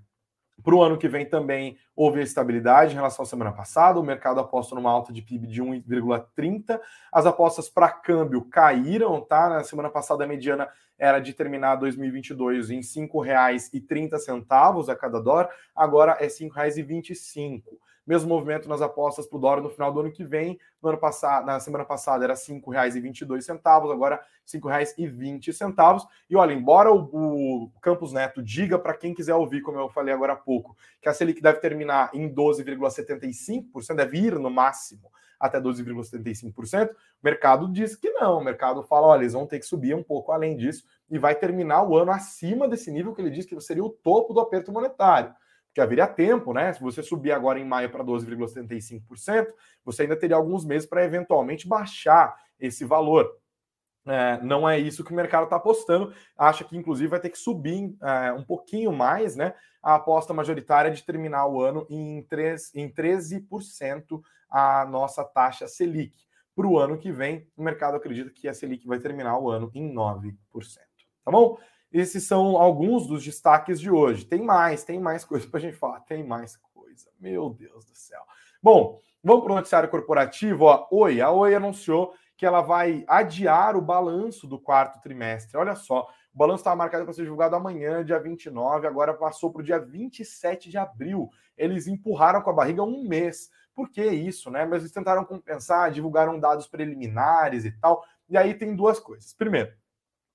[0.63, 3.99] Para o ano que vem também houve estabilidade em relação à semana passada.
[3.99, 6.81] O mercado aposta numa alta de PIB de 1,30.
[7.13, 9.49] As apostas para câmbio caíram, tá?
[9.49, 10.69] Na semana passada a mediana
[10.99, 17.63] era de terminar 2022 em R$ 5,30 a cada dólar, agora é R$ 5,25.
[18.07, 20.59] Mesmo movimento nas apostas para o dólar no final do ano que vem.
[20.83, 26.07] No ano passado, na semana passada era R$ 5,22, agora R$ 5,20.
[26.29, 30.13] E olha, embora o, o Campos Neto diga para quem quiser ouvir, como eu falei
[30.13, 35.11] agora há pouco, que a Selic deve terminar em 12,75%, deve ir no máximo
[35.41, 36.91] até 12,75%.
[36.91, 38.39] O mercado diz que não.
[38.39, 41.35] O mercado fala: olha, eles vão ter que subir um pouco além disso e vai
[41.35, 44.71] terminar o ano acima desse nível que ele diz que seria o topo do aperto
[44.71, 45.35] monetário
[45.75, 46.73] que haveria tempo, né?
[46.73, 49.47] Se você subir agora em maio para 12,75%,
[49.85, 53.31] você ainda teria alguns meses para eventualmente baixar esse valor.
[54.07, 56.13] É, não é isso que o mercado está apostando.
[56.37, 59.55] Acha que, inclusive, vai ter que subir é, um pouquinho mais, né?
[59.83, 66.15] A aposta majoritária de terminar o ano em, 3, em 13% a nossa taxa Selic.
[66.55, 69.71] Para o ano que vem, o mercado acredita que a Selic vai terminar o ano
[69.75, 70.35] em 9%.
[71.25, 71.59] Tá bom?
[71.93, 74.25] Esses são alguns dos destaques de hoje.
[74.25, 76.01] Tem mais, tem mais coisa para a gente falar.
[76.01, 77.11] Tem mais coisa.
[77.19, 78.23] Meu Deus do céu.
[78.63, 80.65] Bom, vamos para o noticiário corporativo.
[80.65, 80.87] Ó.
[80.91, 85.59] Oi, a Oi anunciou que ela vai adiar o balanço do quarto trimestre.
[85.59, 89.61] Olha só, o balanço estava marcado para ser divulgado amanhã, dia 29, agora passou para
[89.61, 91.29] o dia 27 de abril.
[91.55, 93.51] Eles empurraram com a barriga um mês.
[93.75, 94.65] Por que isso, né?
[94.65, 98.03] Mas eles tentaram compensar, divulgaram dados preliminares e tal.
[98.29, 99.35] E aí tem duas coisas.
[99.35, 99.73] Primeiro,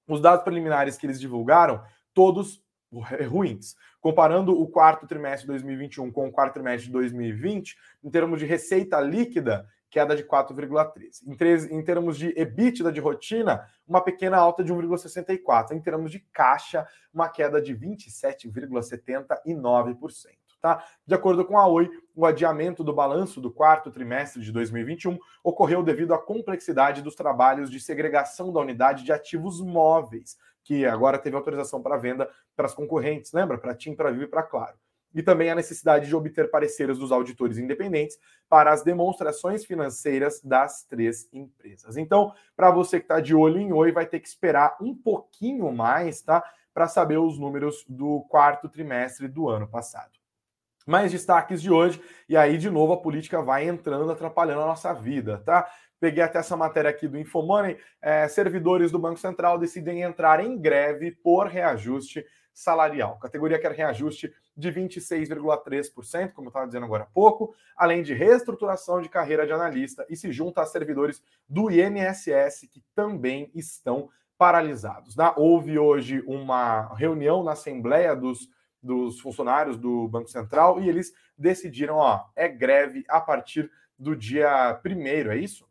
[0.07, 2.63] os dados preliminares que eles divulgaram, todos
[3.29, 3.75] ruins.
[3.99, 8.45] Comparando o quarto trimestre de 2021 com o quarto trimestre de 2020, em termos de
[8.45, 11.23] receita líquida, queda de 4,13.
[11.25, 11.33] Em,
[11.77, 15.71] em termos de EBITDA de rotina, uma pequena alta de 1,64.
[15.71, 20.44] Em termos de caixa, uma queda de 27,79%.
[20.65, 20.83] Tá?
[21.05, 25.83] De acordo com a Oi, o adiamento do balanço do quarto trimestre de 2021 ocorreu
[25.83, 31.35] devido à complexidade dos trabalhos de segregação da unidade de ativos móveis, que agora teve
[31.35, 33.59] autorização para venda para as concorrentes, lembra?
[33.59, 34.75] Para TIM, para Vivo e para Claro.
[35.13, 38.17] E também a necessidade de obter pareceres dos auditores independentes
[38.49, 41.95] para as demonstrações financeiras das três empresas.
[41.95, 45.71] Então, para você que está de olho em Oi, vai ter que esperar um pouquinho
[45.71, 46.43] mais, tá?
[46.73, 50.24] Para saber os números do quarto trimestre do ano passado.
[50.85, 54.93] Mais destaques de hoje, e aí de novo a política vai entrando, atrapalhando a nossa
[54.93, 55.67] vida, tá?
[55.99, 57.77] Peguei até essa matéria aqui do Infomoney.
[58.01, 63.17] É, servidores do Banco Central decidem entrar em greve por reajuste salarial.
[63.19, 69.01] Categoria quer reajuste de 26,3%, como eu estava dizendo agora há pouco, além de reestruturação
[69.01, 75.15] de carreira de analista e se junta a servidores do INSS que também estão paralisados.
[75.15, 75.33] Né?
[75.35, 78.49] Houve hoje uma reunião na Assembleia dos
[78.85, 84.73] dos funcionários do Banco Central e eles decidiram, ó, é greve a partir do dia
[84.81, 85.67] primeiro, é isso?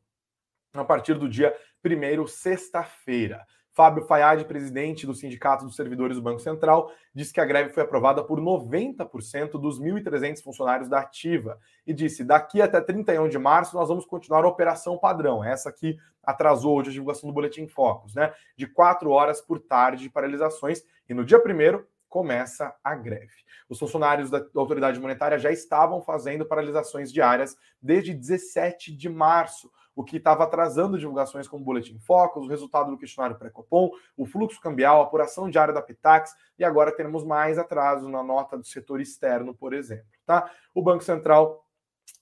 [0.73, 3.47] A partir do dia primeiro, sexta-feira.
[3.75, 7.83] Fábio Fayad, presidente do Sindicato dos Servidores do Banco Central, disse que a greve foi
[7.83, 13.77] aprovada por 90% dos 1.300 funcionários da Ativa e disse: daqui até 31 de março
[13.77, 15.43] nós vamos continuar a operação padrão.
[15.43, 18.33] Essa que atrasou hoje a divulgação do Boletim Focus, né?
[18.57, 20.83] De quatro horas por tarde de paralisações.
[21.09, 21.85] E no dia primeiro
[22.15, 23.35] começa a greve.
[23.69, 30.05] Os funcionários da autoridade monetária já estavam fazendo paralisações diárias desde 17 de março, o
[30.05, 34.61] que estava atrasando divulgações como o Boletim Focus, o resultado do questionário pré-copom, o fluxo
[34.61, 39.01] cambial, a apuração diária da Pitax, e agora temos mais atrasos na nota do setor
[39.01, 40.07] externo, por exemplo.
[40.25, 40.49] Tá?
[40.73, 41.67] O Banco Central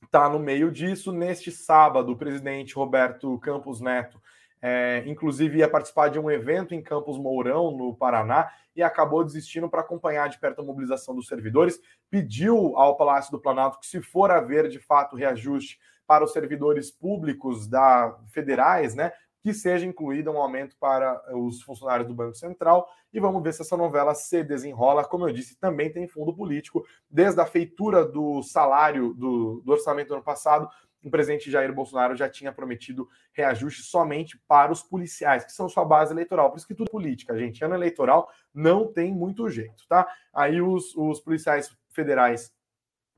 [0.02, 1.12] está no meio disso.
[1.12, 4.18] Neste sábado, o presidente Roberto Campos Neto
[4.62, 9.68] é, inclusive ia participar de um evento em Campos Mourão, no Paraná, e acabou desistindo
[9.68, 11.80] para acompanhar de perto a mobilização dos servidores.
[12.08, 16.90] Pediu ao Palácio do Planalto que, se for haver de fato reajuste para os servidores
[16.90, 22.88] públicos da federais, né, que seja incluído um aumento para os funcionários do Banco Central.
[23.12, 25.04] E vamos ver se essa novela se desenrola.
[25.04, 26.84] Como eu disse, também tem fundo político.
[27.10, 30.68] Desde a feitura do salário do, do orçamento do ano passado,
[31.02, 35.84] o presidente Jair Bolsonaro já tinha prometido reajuste somente para os policiais, que são sua
[35.84, 36.50] base eleitoral.
[36.50, 37.64] Por isso que tudo é política, gente.
[37.64, 40.06] Ano eleitoral não tem muito jeito, tá?
[40.32, 42.52] Aí os, os policiais federais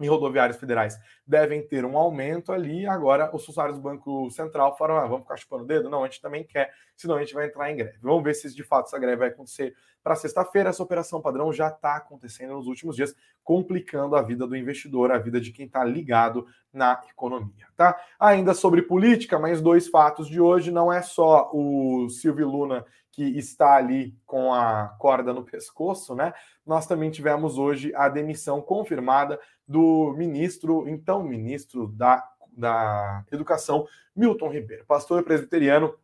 [0.00, 2.86] e rodoviários federais devem ter um aumento ali.
[2.86, 5.88] Agora, os funcionários do Banco Central falaram: ah, vamos ficar chupando o dedo?
[5.88, 7.98] Não, a gente também quer, senão a gente vai entrar em greve.
[8.02, 10.70] Vamos ver se de fato essa greve vai acontecer para sexta-feira.
[10.70, 15.18] Essa operação padrão já está acontecendo nos últimos dias, complicando a vida do investidor, a
[15.18, 17.66] vida de quem está ligado na economia.
[17.76, 17.96] Tá?
[18.18, 22.84] Ainda sobre política, mais dois fatos de hoje: não é só o Silvio Luna
[23.14, 26.34] que está ali com a corda no pescoço, né?
[26.66, 33.86] Nós também tivemos hoje a demissão confirmada do ministro, então ministro da, da Educação,
[34.16, 35.94] Milton Ribeiro, pastor presbiteriano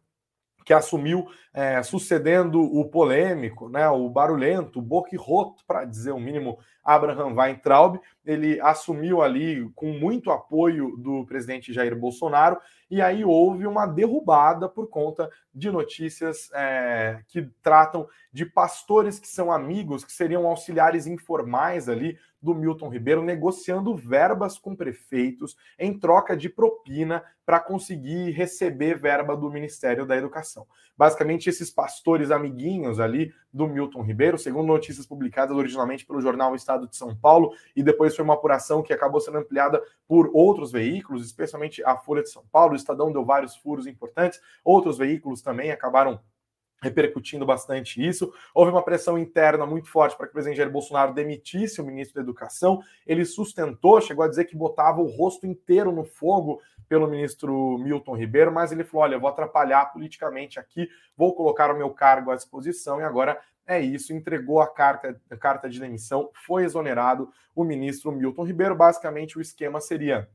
[0.64, 6.58] que assumiu é, sucedendo o polêmico, né, o barulhento, o boquirroto, para dizer o mínimo,
[6.84, 7.98] Abraham Weintraub.
[8.24, 12.58] Ele assumiu ali com muito apoio do presidente Jair Bolsonaro,
[12.90, 19.28] e aí houve uma derrubada por conta de notícias é, que tratam de pastores que
[19.28, 25.98] são amigos, que seriam auxiliares informais ali do Milton Ribeiro, negociando verbas com prefeitos em
[25.98, 30.66] troca de propina para conseguir receber verba do Ministério da Educação.
[30.96, 36.86] Basicamente, esses pastores amiguinhos ali do Milton Ribeiro, segundo notícias publicadas originalmente pelo jornal Estado
[36.88, 41.24] de São Paulo, e depois foi uma apuração que acabou sendo ampliada por outros veículos,
[41.24, 45.70] especialmente a Folha de São Paulo, o Estadão deu vários furos importantes, outros veículos também
[45.70, 46.20] acabaram
[46.82, 48.32] repercutindo bastante isso.
[48.54, 52.14] Houve uma pressão interna muito forte para que o presidente Jair Bolsonaro demitisse o ministro
[52.14, 52.80] da Educação.
[53.06, 56.60] Ele sustentou, chegou a dizer que botava o rosto inteiro no fogo
[56.90, 61.78] pelo ministro Milton Ribeiro, mas ele falou: olha, vou atrapalhar politicamente aqui, vou colocar o
[61.78, 66.30] meu cargo à disposição e agora é isso, entregou a carta, a carta de demissão,
[66.44, 68.74] foi exonerado o ministro Milton Ribeiro.
[68.74, 70.28] Basicamente, o esquema seria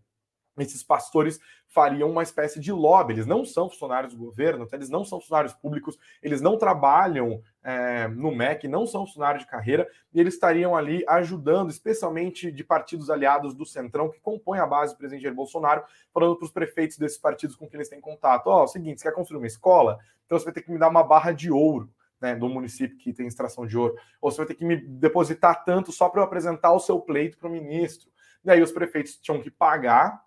[0.64, 3.14] esses pastores fariam uma espécie de lobby.
[3.14, 7.42] Eles não são funcionários do governo, então eles não são funcionários públicos, eles não trabalham
[7.62, 12.64] é, no MEC, não são funcionários de carreira, e eles estariam ali ajudando, especialmente de
[12.64, 15.84] partidos aliados do Centrão, que compõem a base do presidente Jair Bolsonaro,
[16.14, 18.68] falando para os prefeitos desses partidos com quem eles têm contato: ó, oh, é o
[18.68, 20.00] seguinte, você quer construir uma escola?
[20.26, 21.90] Então você vai ter que me dar uma barra de ouro.
[22.18, 25.66] Né, do município que tem extração de ouro, ou você vai ter que me depositar
[25.66, 28.10] tanto só para eu apresentar o seu pleito para o ministro.
[28.44, 30.25] E aí os prefeitos tinham que pagar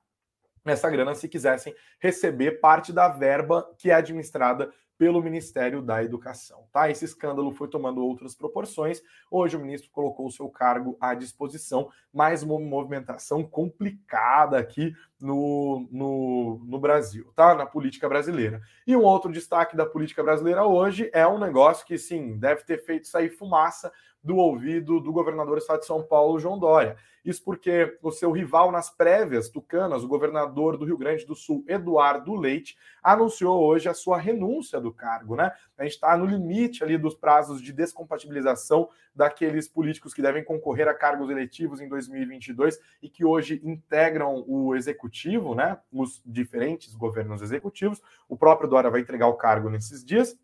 [0.73, 6.67] essa grana se quisessem receber parte da verba que é administrada pelo Ministério da Educação.
[6.73, 6.91] Tá?
[6.91, 9.01] Esse escândalo foi tomando outras proporções.
[9.31, 11.89] Hoje o ministro colocou o seu cargo à disposição.
[12.13, 17.55] Mais uma movimentação complicada aqui no, no, no Brasil, tá?
[17.55, 18.61] Na política brasileira.
[18.87, 22.85] E um outro destaque da política brasileira hoje é um negócio que, sim, deve ter
[22.85, 23.93] feito sair fumaça
[24.29, 26.97] do ouvido do governador do estado de São Paulo, João Dória.
[27.25, 31.65] Isso porque o seu rival nas prévias tucanas, o governador do Rio Grande do Sul,
[31.67, 35.51] Eduardo Leite, anunciou hoje a sua renúncia do cargo, né?
[35.79, 40.89] A gente está no limite ali dos prazos de descompatibilização daqueles políticos que devem concorrer
[40.89, 45.79] a cargos eletivos em 2022 e que hoje integram o executivo, né?
[45.91, 48.03] Os diferentes governos executivos.
[48.29, 50.39] O próprio Dória vai entregar o cargo nesses dias.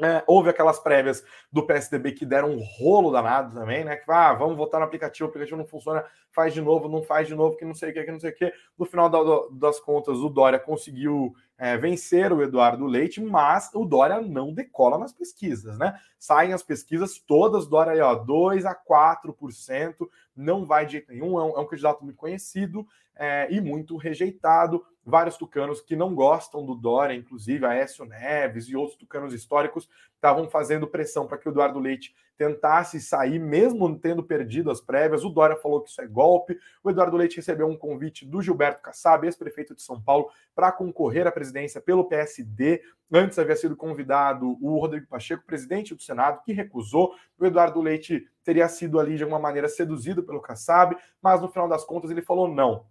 [0.00, 3.96] É, houve aquelas prévias do PSDB que deram um rolo danado também, né?
[3.96, 7.28] Que ah, vamos votar no aplicativo, o aplicativo não funciona, faz de novo, não faz
[7.28, 8.52] de novo, que não sei o que, que não sei o que.
[8.76, 9.18] No final da,
[9.52, 14.98] das contas, o Dória conseguiu é, vencer o Eduardo Leite, mas o Dória não decola
[14.98, 15.96] nas pesquisas, né?
[16.18, 21.38] Saem as pesquisas todas, Dória aí, ó, 2 a 4%, não vai de jeito nenhum,
[21.38, 22.84] é um, é um candidato muito conhecido
[23.16, 28.76] é, e muito rejeitado vários tucanos que não gostam do Dória, inclusive Aécio Neves e
[28.76, 34.22] outros tucanos históricos, estavam fazendo pressão para que o Eduardo Leite tentasse sair, mesmo tendo
[34.22, 35.22] perdido as prévias.
[35.22, 36.58] O Dória falou que isso é golpe.
[36.82, 41.26] O Eduardo Leite recebeu um convite do Gilberto Kassab, ex-prefeito de São Paulo, para concorrer
[41.26, 42.82] à presidência pelo PSD.
[43.12, 47.14] Antes havia sido convidado o Rodrigo Pacheco, presidente do Senado, que recusou.
[47.38, 51.68] O Eduardo Leite teria sido ali de alguma maneira seduzido pelo Kassab, mas no final
[51.68, 52.86] das contas ele falou não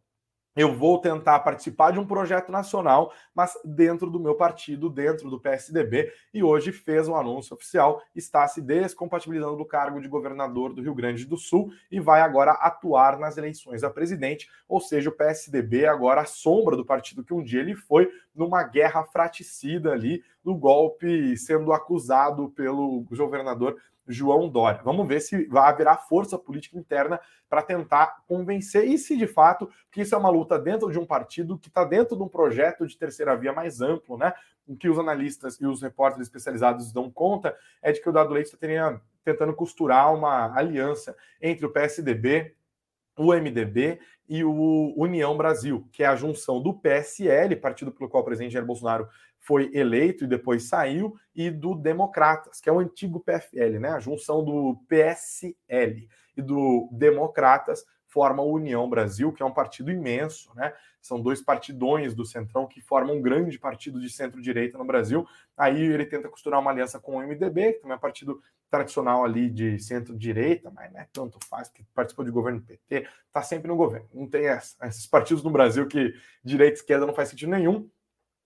[0.55, 5.39] eu vou tentar participar de um projeto nacional, mas dentro do meu partido, dentro do
[5.39, 10.81] PSDB, e hoje fez um anúncio oficial, está se descompatibilizando do cargo de governador do
[10.81, 15.13] Rio Grande do Sul e vai agora atuar nas eleições a presidente, ou seja, o
[15.13, 20.23] PSDB agora a sombra do partido que um dia ele foi numa guerra fraticida ali,
[20.43, 23.77] do golpe sendo acusado pelo governador
[24.07, 24.81] João Dória.
[24.83, 30.01] Vamos ver se haverá força política interna para tentar convencer e se de fato que
[30.01, 32.97] isso é uma luta dentro de um partido que está dentro de um projeto de
[32.97, 34.33] terceira via mais amplo, né?
[34.65, 38.33] O que os analistas e os repórteres especializados dão conta é de que o Dado
[38.33, 42.55] Leite está tentando costurar uma aliança entre o PSDB,
[43.17, 48.23] o MDB e o União Brasil, que é a junção do PSL, partido pelo qual
[48.23, 49.07] o presidente Jair Bolsonaro
[49.43, 53.89] foi eleito e depois saiu, e do Democratas, que é o antigo PFL, né?
[53.89, 59.91] A junção do PSL e do Democratas forma a União Brasil, que é um partido
[59.91, 60.73] imenso, né?
[61.01, 65.27] São dois partidões do Centrão que formam um grande partido de centro-direita no Brasil.
[65.57, 69.25] Aí ele tenta costurar uma aliança com o MDB, que também é um partido tradicional
[69.25, 73.75] ali de centro-direita, mas né, tanto faz, que participou de governo PT, tá sempre no
[73.75, 74.07] governo.
[74.13, 74.75] Não tem essa.
[74.87, 76.13] Esses partidos no Brasil que
[76.43, 77.89] direita e esquerda não faz sentido nenhum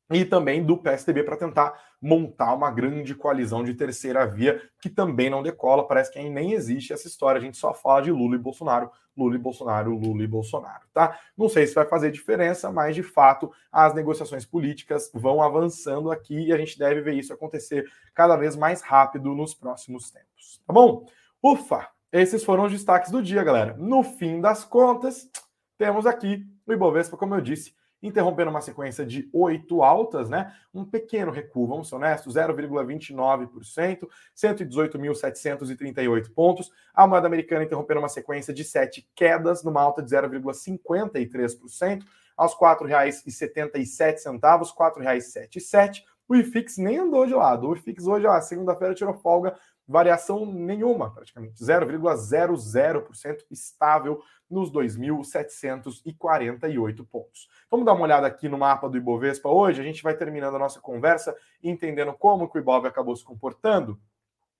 [0.09, 5.29] e também do PSDB para tentar montar uma grande coalizão de terceira via que também
[5.29, 5.87] não decola.
[5.87, 7.39] Parece que nem existe essa história.
[7.39, 11.19] A gente só fala de Lula e Bolsonaro, Lula e Bolsonaro, Lula e Bolsonaro, tá?
[11.35, 16.47] Não sei se vai fazer diferença, mas de fato as negociações políticas vão avançando aqui
[16.47, 20.71] e a gente deve ver isso acontecer cada vez mais rápido nos próximos tempos, tá
[20.71, 21.05] bom?
[21.43, 21.89] Ufa!
[22.09, 23.75] Esses foram os destaques do dia, galera.
[23.77, 25.29] No fim das contas,
[25.77, 30.53] temos aqui o Ibovespa, como eu disse, interrompendo uma sequência de oito altas, né?
[30.73, 36.71] Um pequeno recuo, vamos ser honestos, 0,29%, 118.738 pontos.
[36.93, 42.03] A moeda americana interrompendo uma sequência de sete quedas, numa alta de 0,53%,
[42.35, 46.03] aos R$ 4,77, R$ 4,77.
[46.29, 47.69] O IFIX nem andou de lado.
[47.69, 57.49] O IFIX hoje, ó, segunda-feira, tirou folga variação nenhuma, praticamente, 0,00% estável nos 2.748 pontos.
[57.69, 59.81] Vamos dar uma olhada aqui no mapa do Ibovespa hoje.
[59.81, 63.99] A gente vai terminando a nossa conversa entendendo como o Ibov acabou se comportando.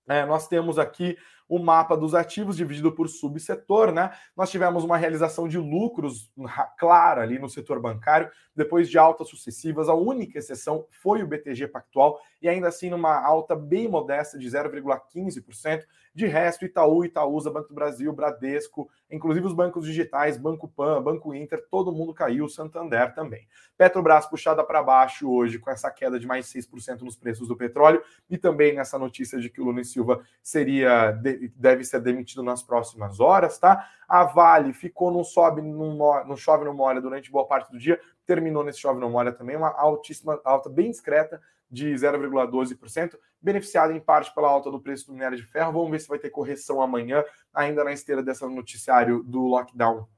[0.08, 1.18] É, nós temos aqui
[1.48, 4.12] o mapa dos ativos dividido por subsetor, né?
[4.36, 6.30] Nós tivemos uma realização de lucros
[6.78, 9.88] clara ali no setor bancário, depois de altas sucessivas.
[9.88, 14.46] A única exceção foi o BTG Pactual, e ainda assim numa alta bem modesta de
[14.48, 15.84] 0,15%.
[16.14, 21.32] De resto, Itaú, Itaúsa, Banco do Brasil, Bradesco, inclusive os bancos digitais, Banco Pan, Banco
[21.32, 23.46] Inter, todo mundo caiu, Santander também.
[23.76, 28.02] Petrobras puxada para baixo hoje com essa queda de mais 6% nos preços do petróleo
[28.28, 31.12] e também nessa notícia de que o Lula Silva seria
[31.54, 33.88] deve ser demitido nas próximas horas, tá?
[34.08, 38.64] A Vale ficou no sobe no chove no molha durante boa parte do dia, terminou
[38.64, 44.34] nesse chove no molha também, uma altíssima alta bem discreta de 0,12%, beneficiada em parte
[44.34, 45.72] pela alta do preço do minério de ferro.
[45.72, 47.22] Vamos ver se vai ter correção amanhã,
[47.52, 50.08] ainda na esteira dessa noticiário do lockdown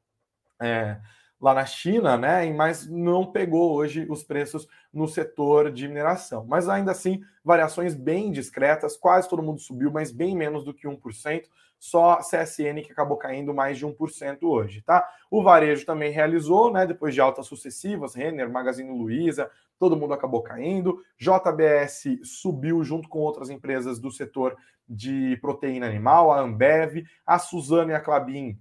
[0.60, 1.00] é,
[1.40, 2.52] lá na China, né?
[2.52, 6.44] Mas não pegou hoje os preços no setor de mineração.
[6.46, 10.86] Mas ainda assim, variações bem discretas, quase todo mundo subiu, mas bem menos do que
[10.86, 11.44] 1%.
[11.78, 15.08] Só CSN que acabou caindo mais de 1% hoje, tá?
[15.30, 16.86] O varejo também realizou, né?
[16.86, 21.02] Depois de altas sucessivas, Renner, Magazine Luiza, todo mundo acabou caindo.
[21.18, 27.92] JBS subiu junto com outras empresas do setor de proteína animal, a Ambev, a Suzano
[27.92, 28.58] e a Clabin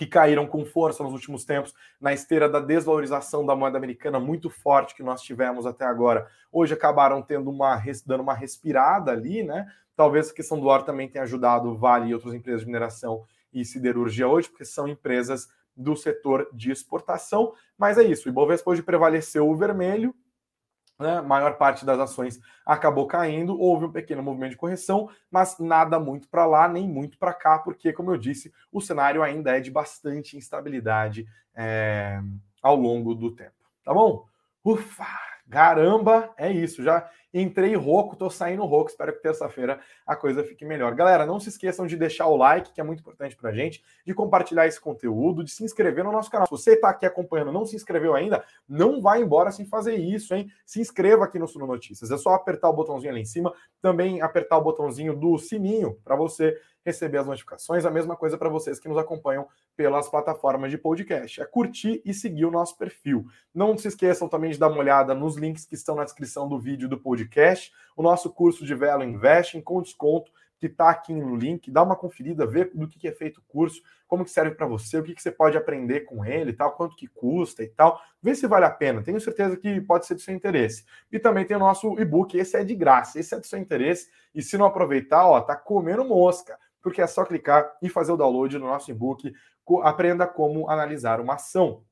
[0.00, 4.48] que caíram com força nos últimos tempos na esteira da desvalorização da moeda americana muito
[4.48, 6.26] forte que nós tivemos até agora.
[6.50, 9.70] Hoje acabaram tendo uma dando uma respirada ali, né?
[9.94, 13.62] Talvez a questão do ouro também tenha ajudado Vale e outras empresas de mineração e
[13.62, 17.52] siderurgia hoje, porque são empresas do setor de exportação.
[17.76, 20.14] Mas é isso, o Ibovespa hoje prevaleceu o vermelho,
[21.00, 25.98] né, maior parte das ações acabou caindo, houve um pequeno movimento de correção, mas nada
[25.98, 29.60] muito para lá nem muito para cá, porque, como eu disse, o cenário ainda é
[29.60, 32.20] de bastante instabilidade é,
[32.62, 33.54] ao longo do tempo.
[33.82, 34.26] Tá bom?
[34.64, 35.30] Ufa!
[35.50, 36.80] Caramba, é isso.
[36.80, 38.90] Já entrei rouco, tô saindo rouco.
[38.90, 40.94] Espero que terça-feira a coisa fique melhor.
[40.94, 44.14] Galera, não se esqueçam de deixar o like, que é muito importante pra gente, de
[44.14, 46.46] compartilhar esse conteúdo, de se inscrever no nosso canal.
[46.46, 50.34] Se você tá aqui acompanhando, não se inscreveu ainda, não vai embora sem fazer isso,
[50.34, 50.50] hein?
[50.64, 52.10] Se inscreva aqui no Suno Notícias.
[52.10, 56.16] É só apertar o botãozinho ali em cima, também apertar o botãozinho do sininho para
[56.16, 57.84] você receber as notificações.
[57.84, 61.40] A mesma coisa para vocês que nos acompanham pelas plataformas de podcast.
[61.40, 63.26] É curtir e seguir o nosso perfil.
[63.54, 66.58] Não se esqueçam também de dar uma olhada nos links que estão na descrição do
[66.58, 67.72] vídeo do podcast.
[67.96, 71.96] O nosso curso de Velo Investing com desconto que está aqui no link, dá uma
[71.96, 75.14] conferida, vê do que, é feito o curso, como que serve para você, o que,
[75.14, 77.98] que você pode aprender com ele, tal, quanto que custa e tal.
[78.22, 79.02] Vê se vale a pena.
[79.02, 80.84] Tenho certeza que pode ser do seu interesse.
[81.10, 84.10] E também tem o nosso e-book, esse é de graça, esse é do seu interesse.
[84.34, 88.16] E se não aproveitar, ó, tá comendo mosca porque é só clicar e fazer o
[88.16, 89.32] download no nosso e-book.
[89.82, 91.82] Aprenda como analisar uma ação.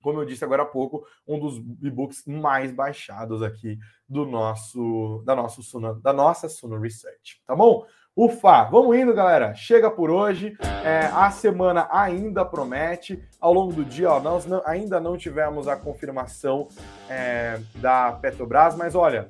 [0.00, 3.78] Como eu disse agora há pouco, um dos e-books mais baixados aqui
[4.08, 7.86] do nosso da nosso Suno, da nossa Suno Research, tá bom?
[8.16, 9.54] Ufa, vamos indo, galera.
[9.54, 10.56] Chega por hoje.
[10.84, 13.22] É, a semana ainda promete.
[13.40, 16.68] Ao longo do dia, ó, nós não, ainda não tivemos a confirmação
[17.08, 19.28] é, da Petrobras, mas olha,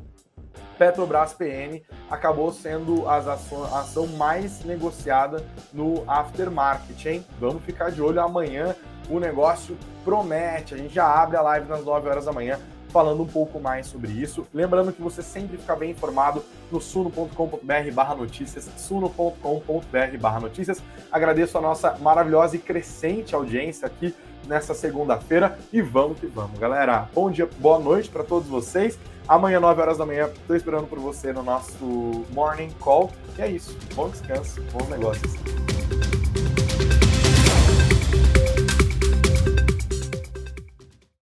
[0.79, 5.45] Petrobras PN acabou sendo as aço, a ação mais negociada
[5.75, 7.27] no aftermarket, hein?
[7.39, 8.75] Vamos ficar de olho amanhã.
[9.11, 10.75] O negócio promete.
[10.75, 12.59] A gente já abre a live nas 9 horas da manhã
[12.91, 14.47] falando um pouco mais sobre isso.
[14.53, 20.83] Lembrando que você sempre fica bem informado no suno.com.br barra notícias, suno.com.br barra notícias.
[21.11, 24.15] Agradeço a nossa maravilhosa e crescente audiência aqui
[24.47, 27.09] nessa segunda-feira e vamos que vamos, galera.
[27.15, 28.99] Bom dia, boa noite para todos vocês.
[29.29, 33.11] Amanhã, 9 horas da manhã, estou esperando por você no nosso Morning Call.
[33.39, 33.77] E é isso.
[33.95, 36.20] Bom descanso, bons negócios.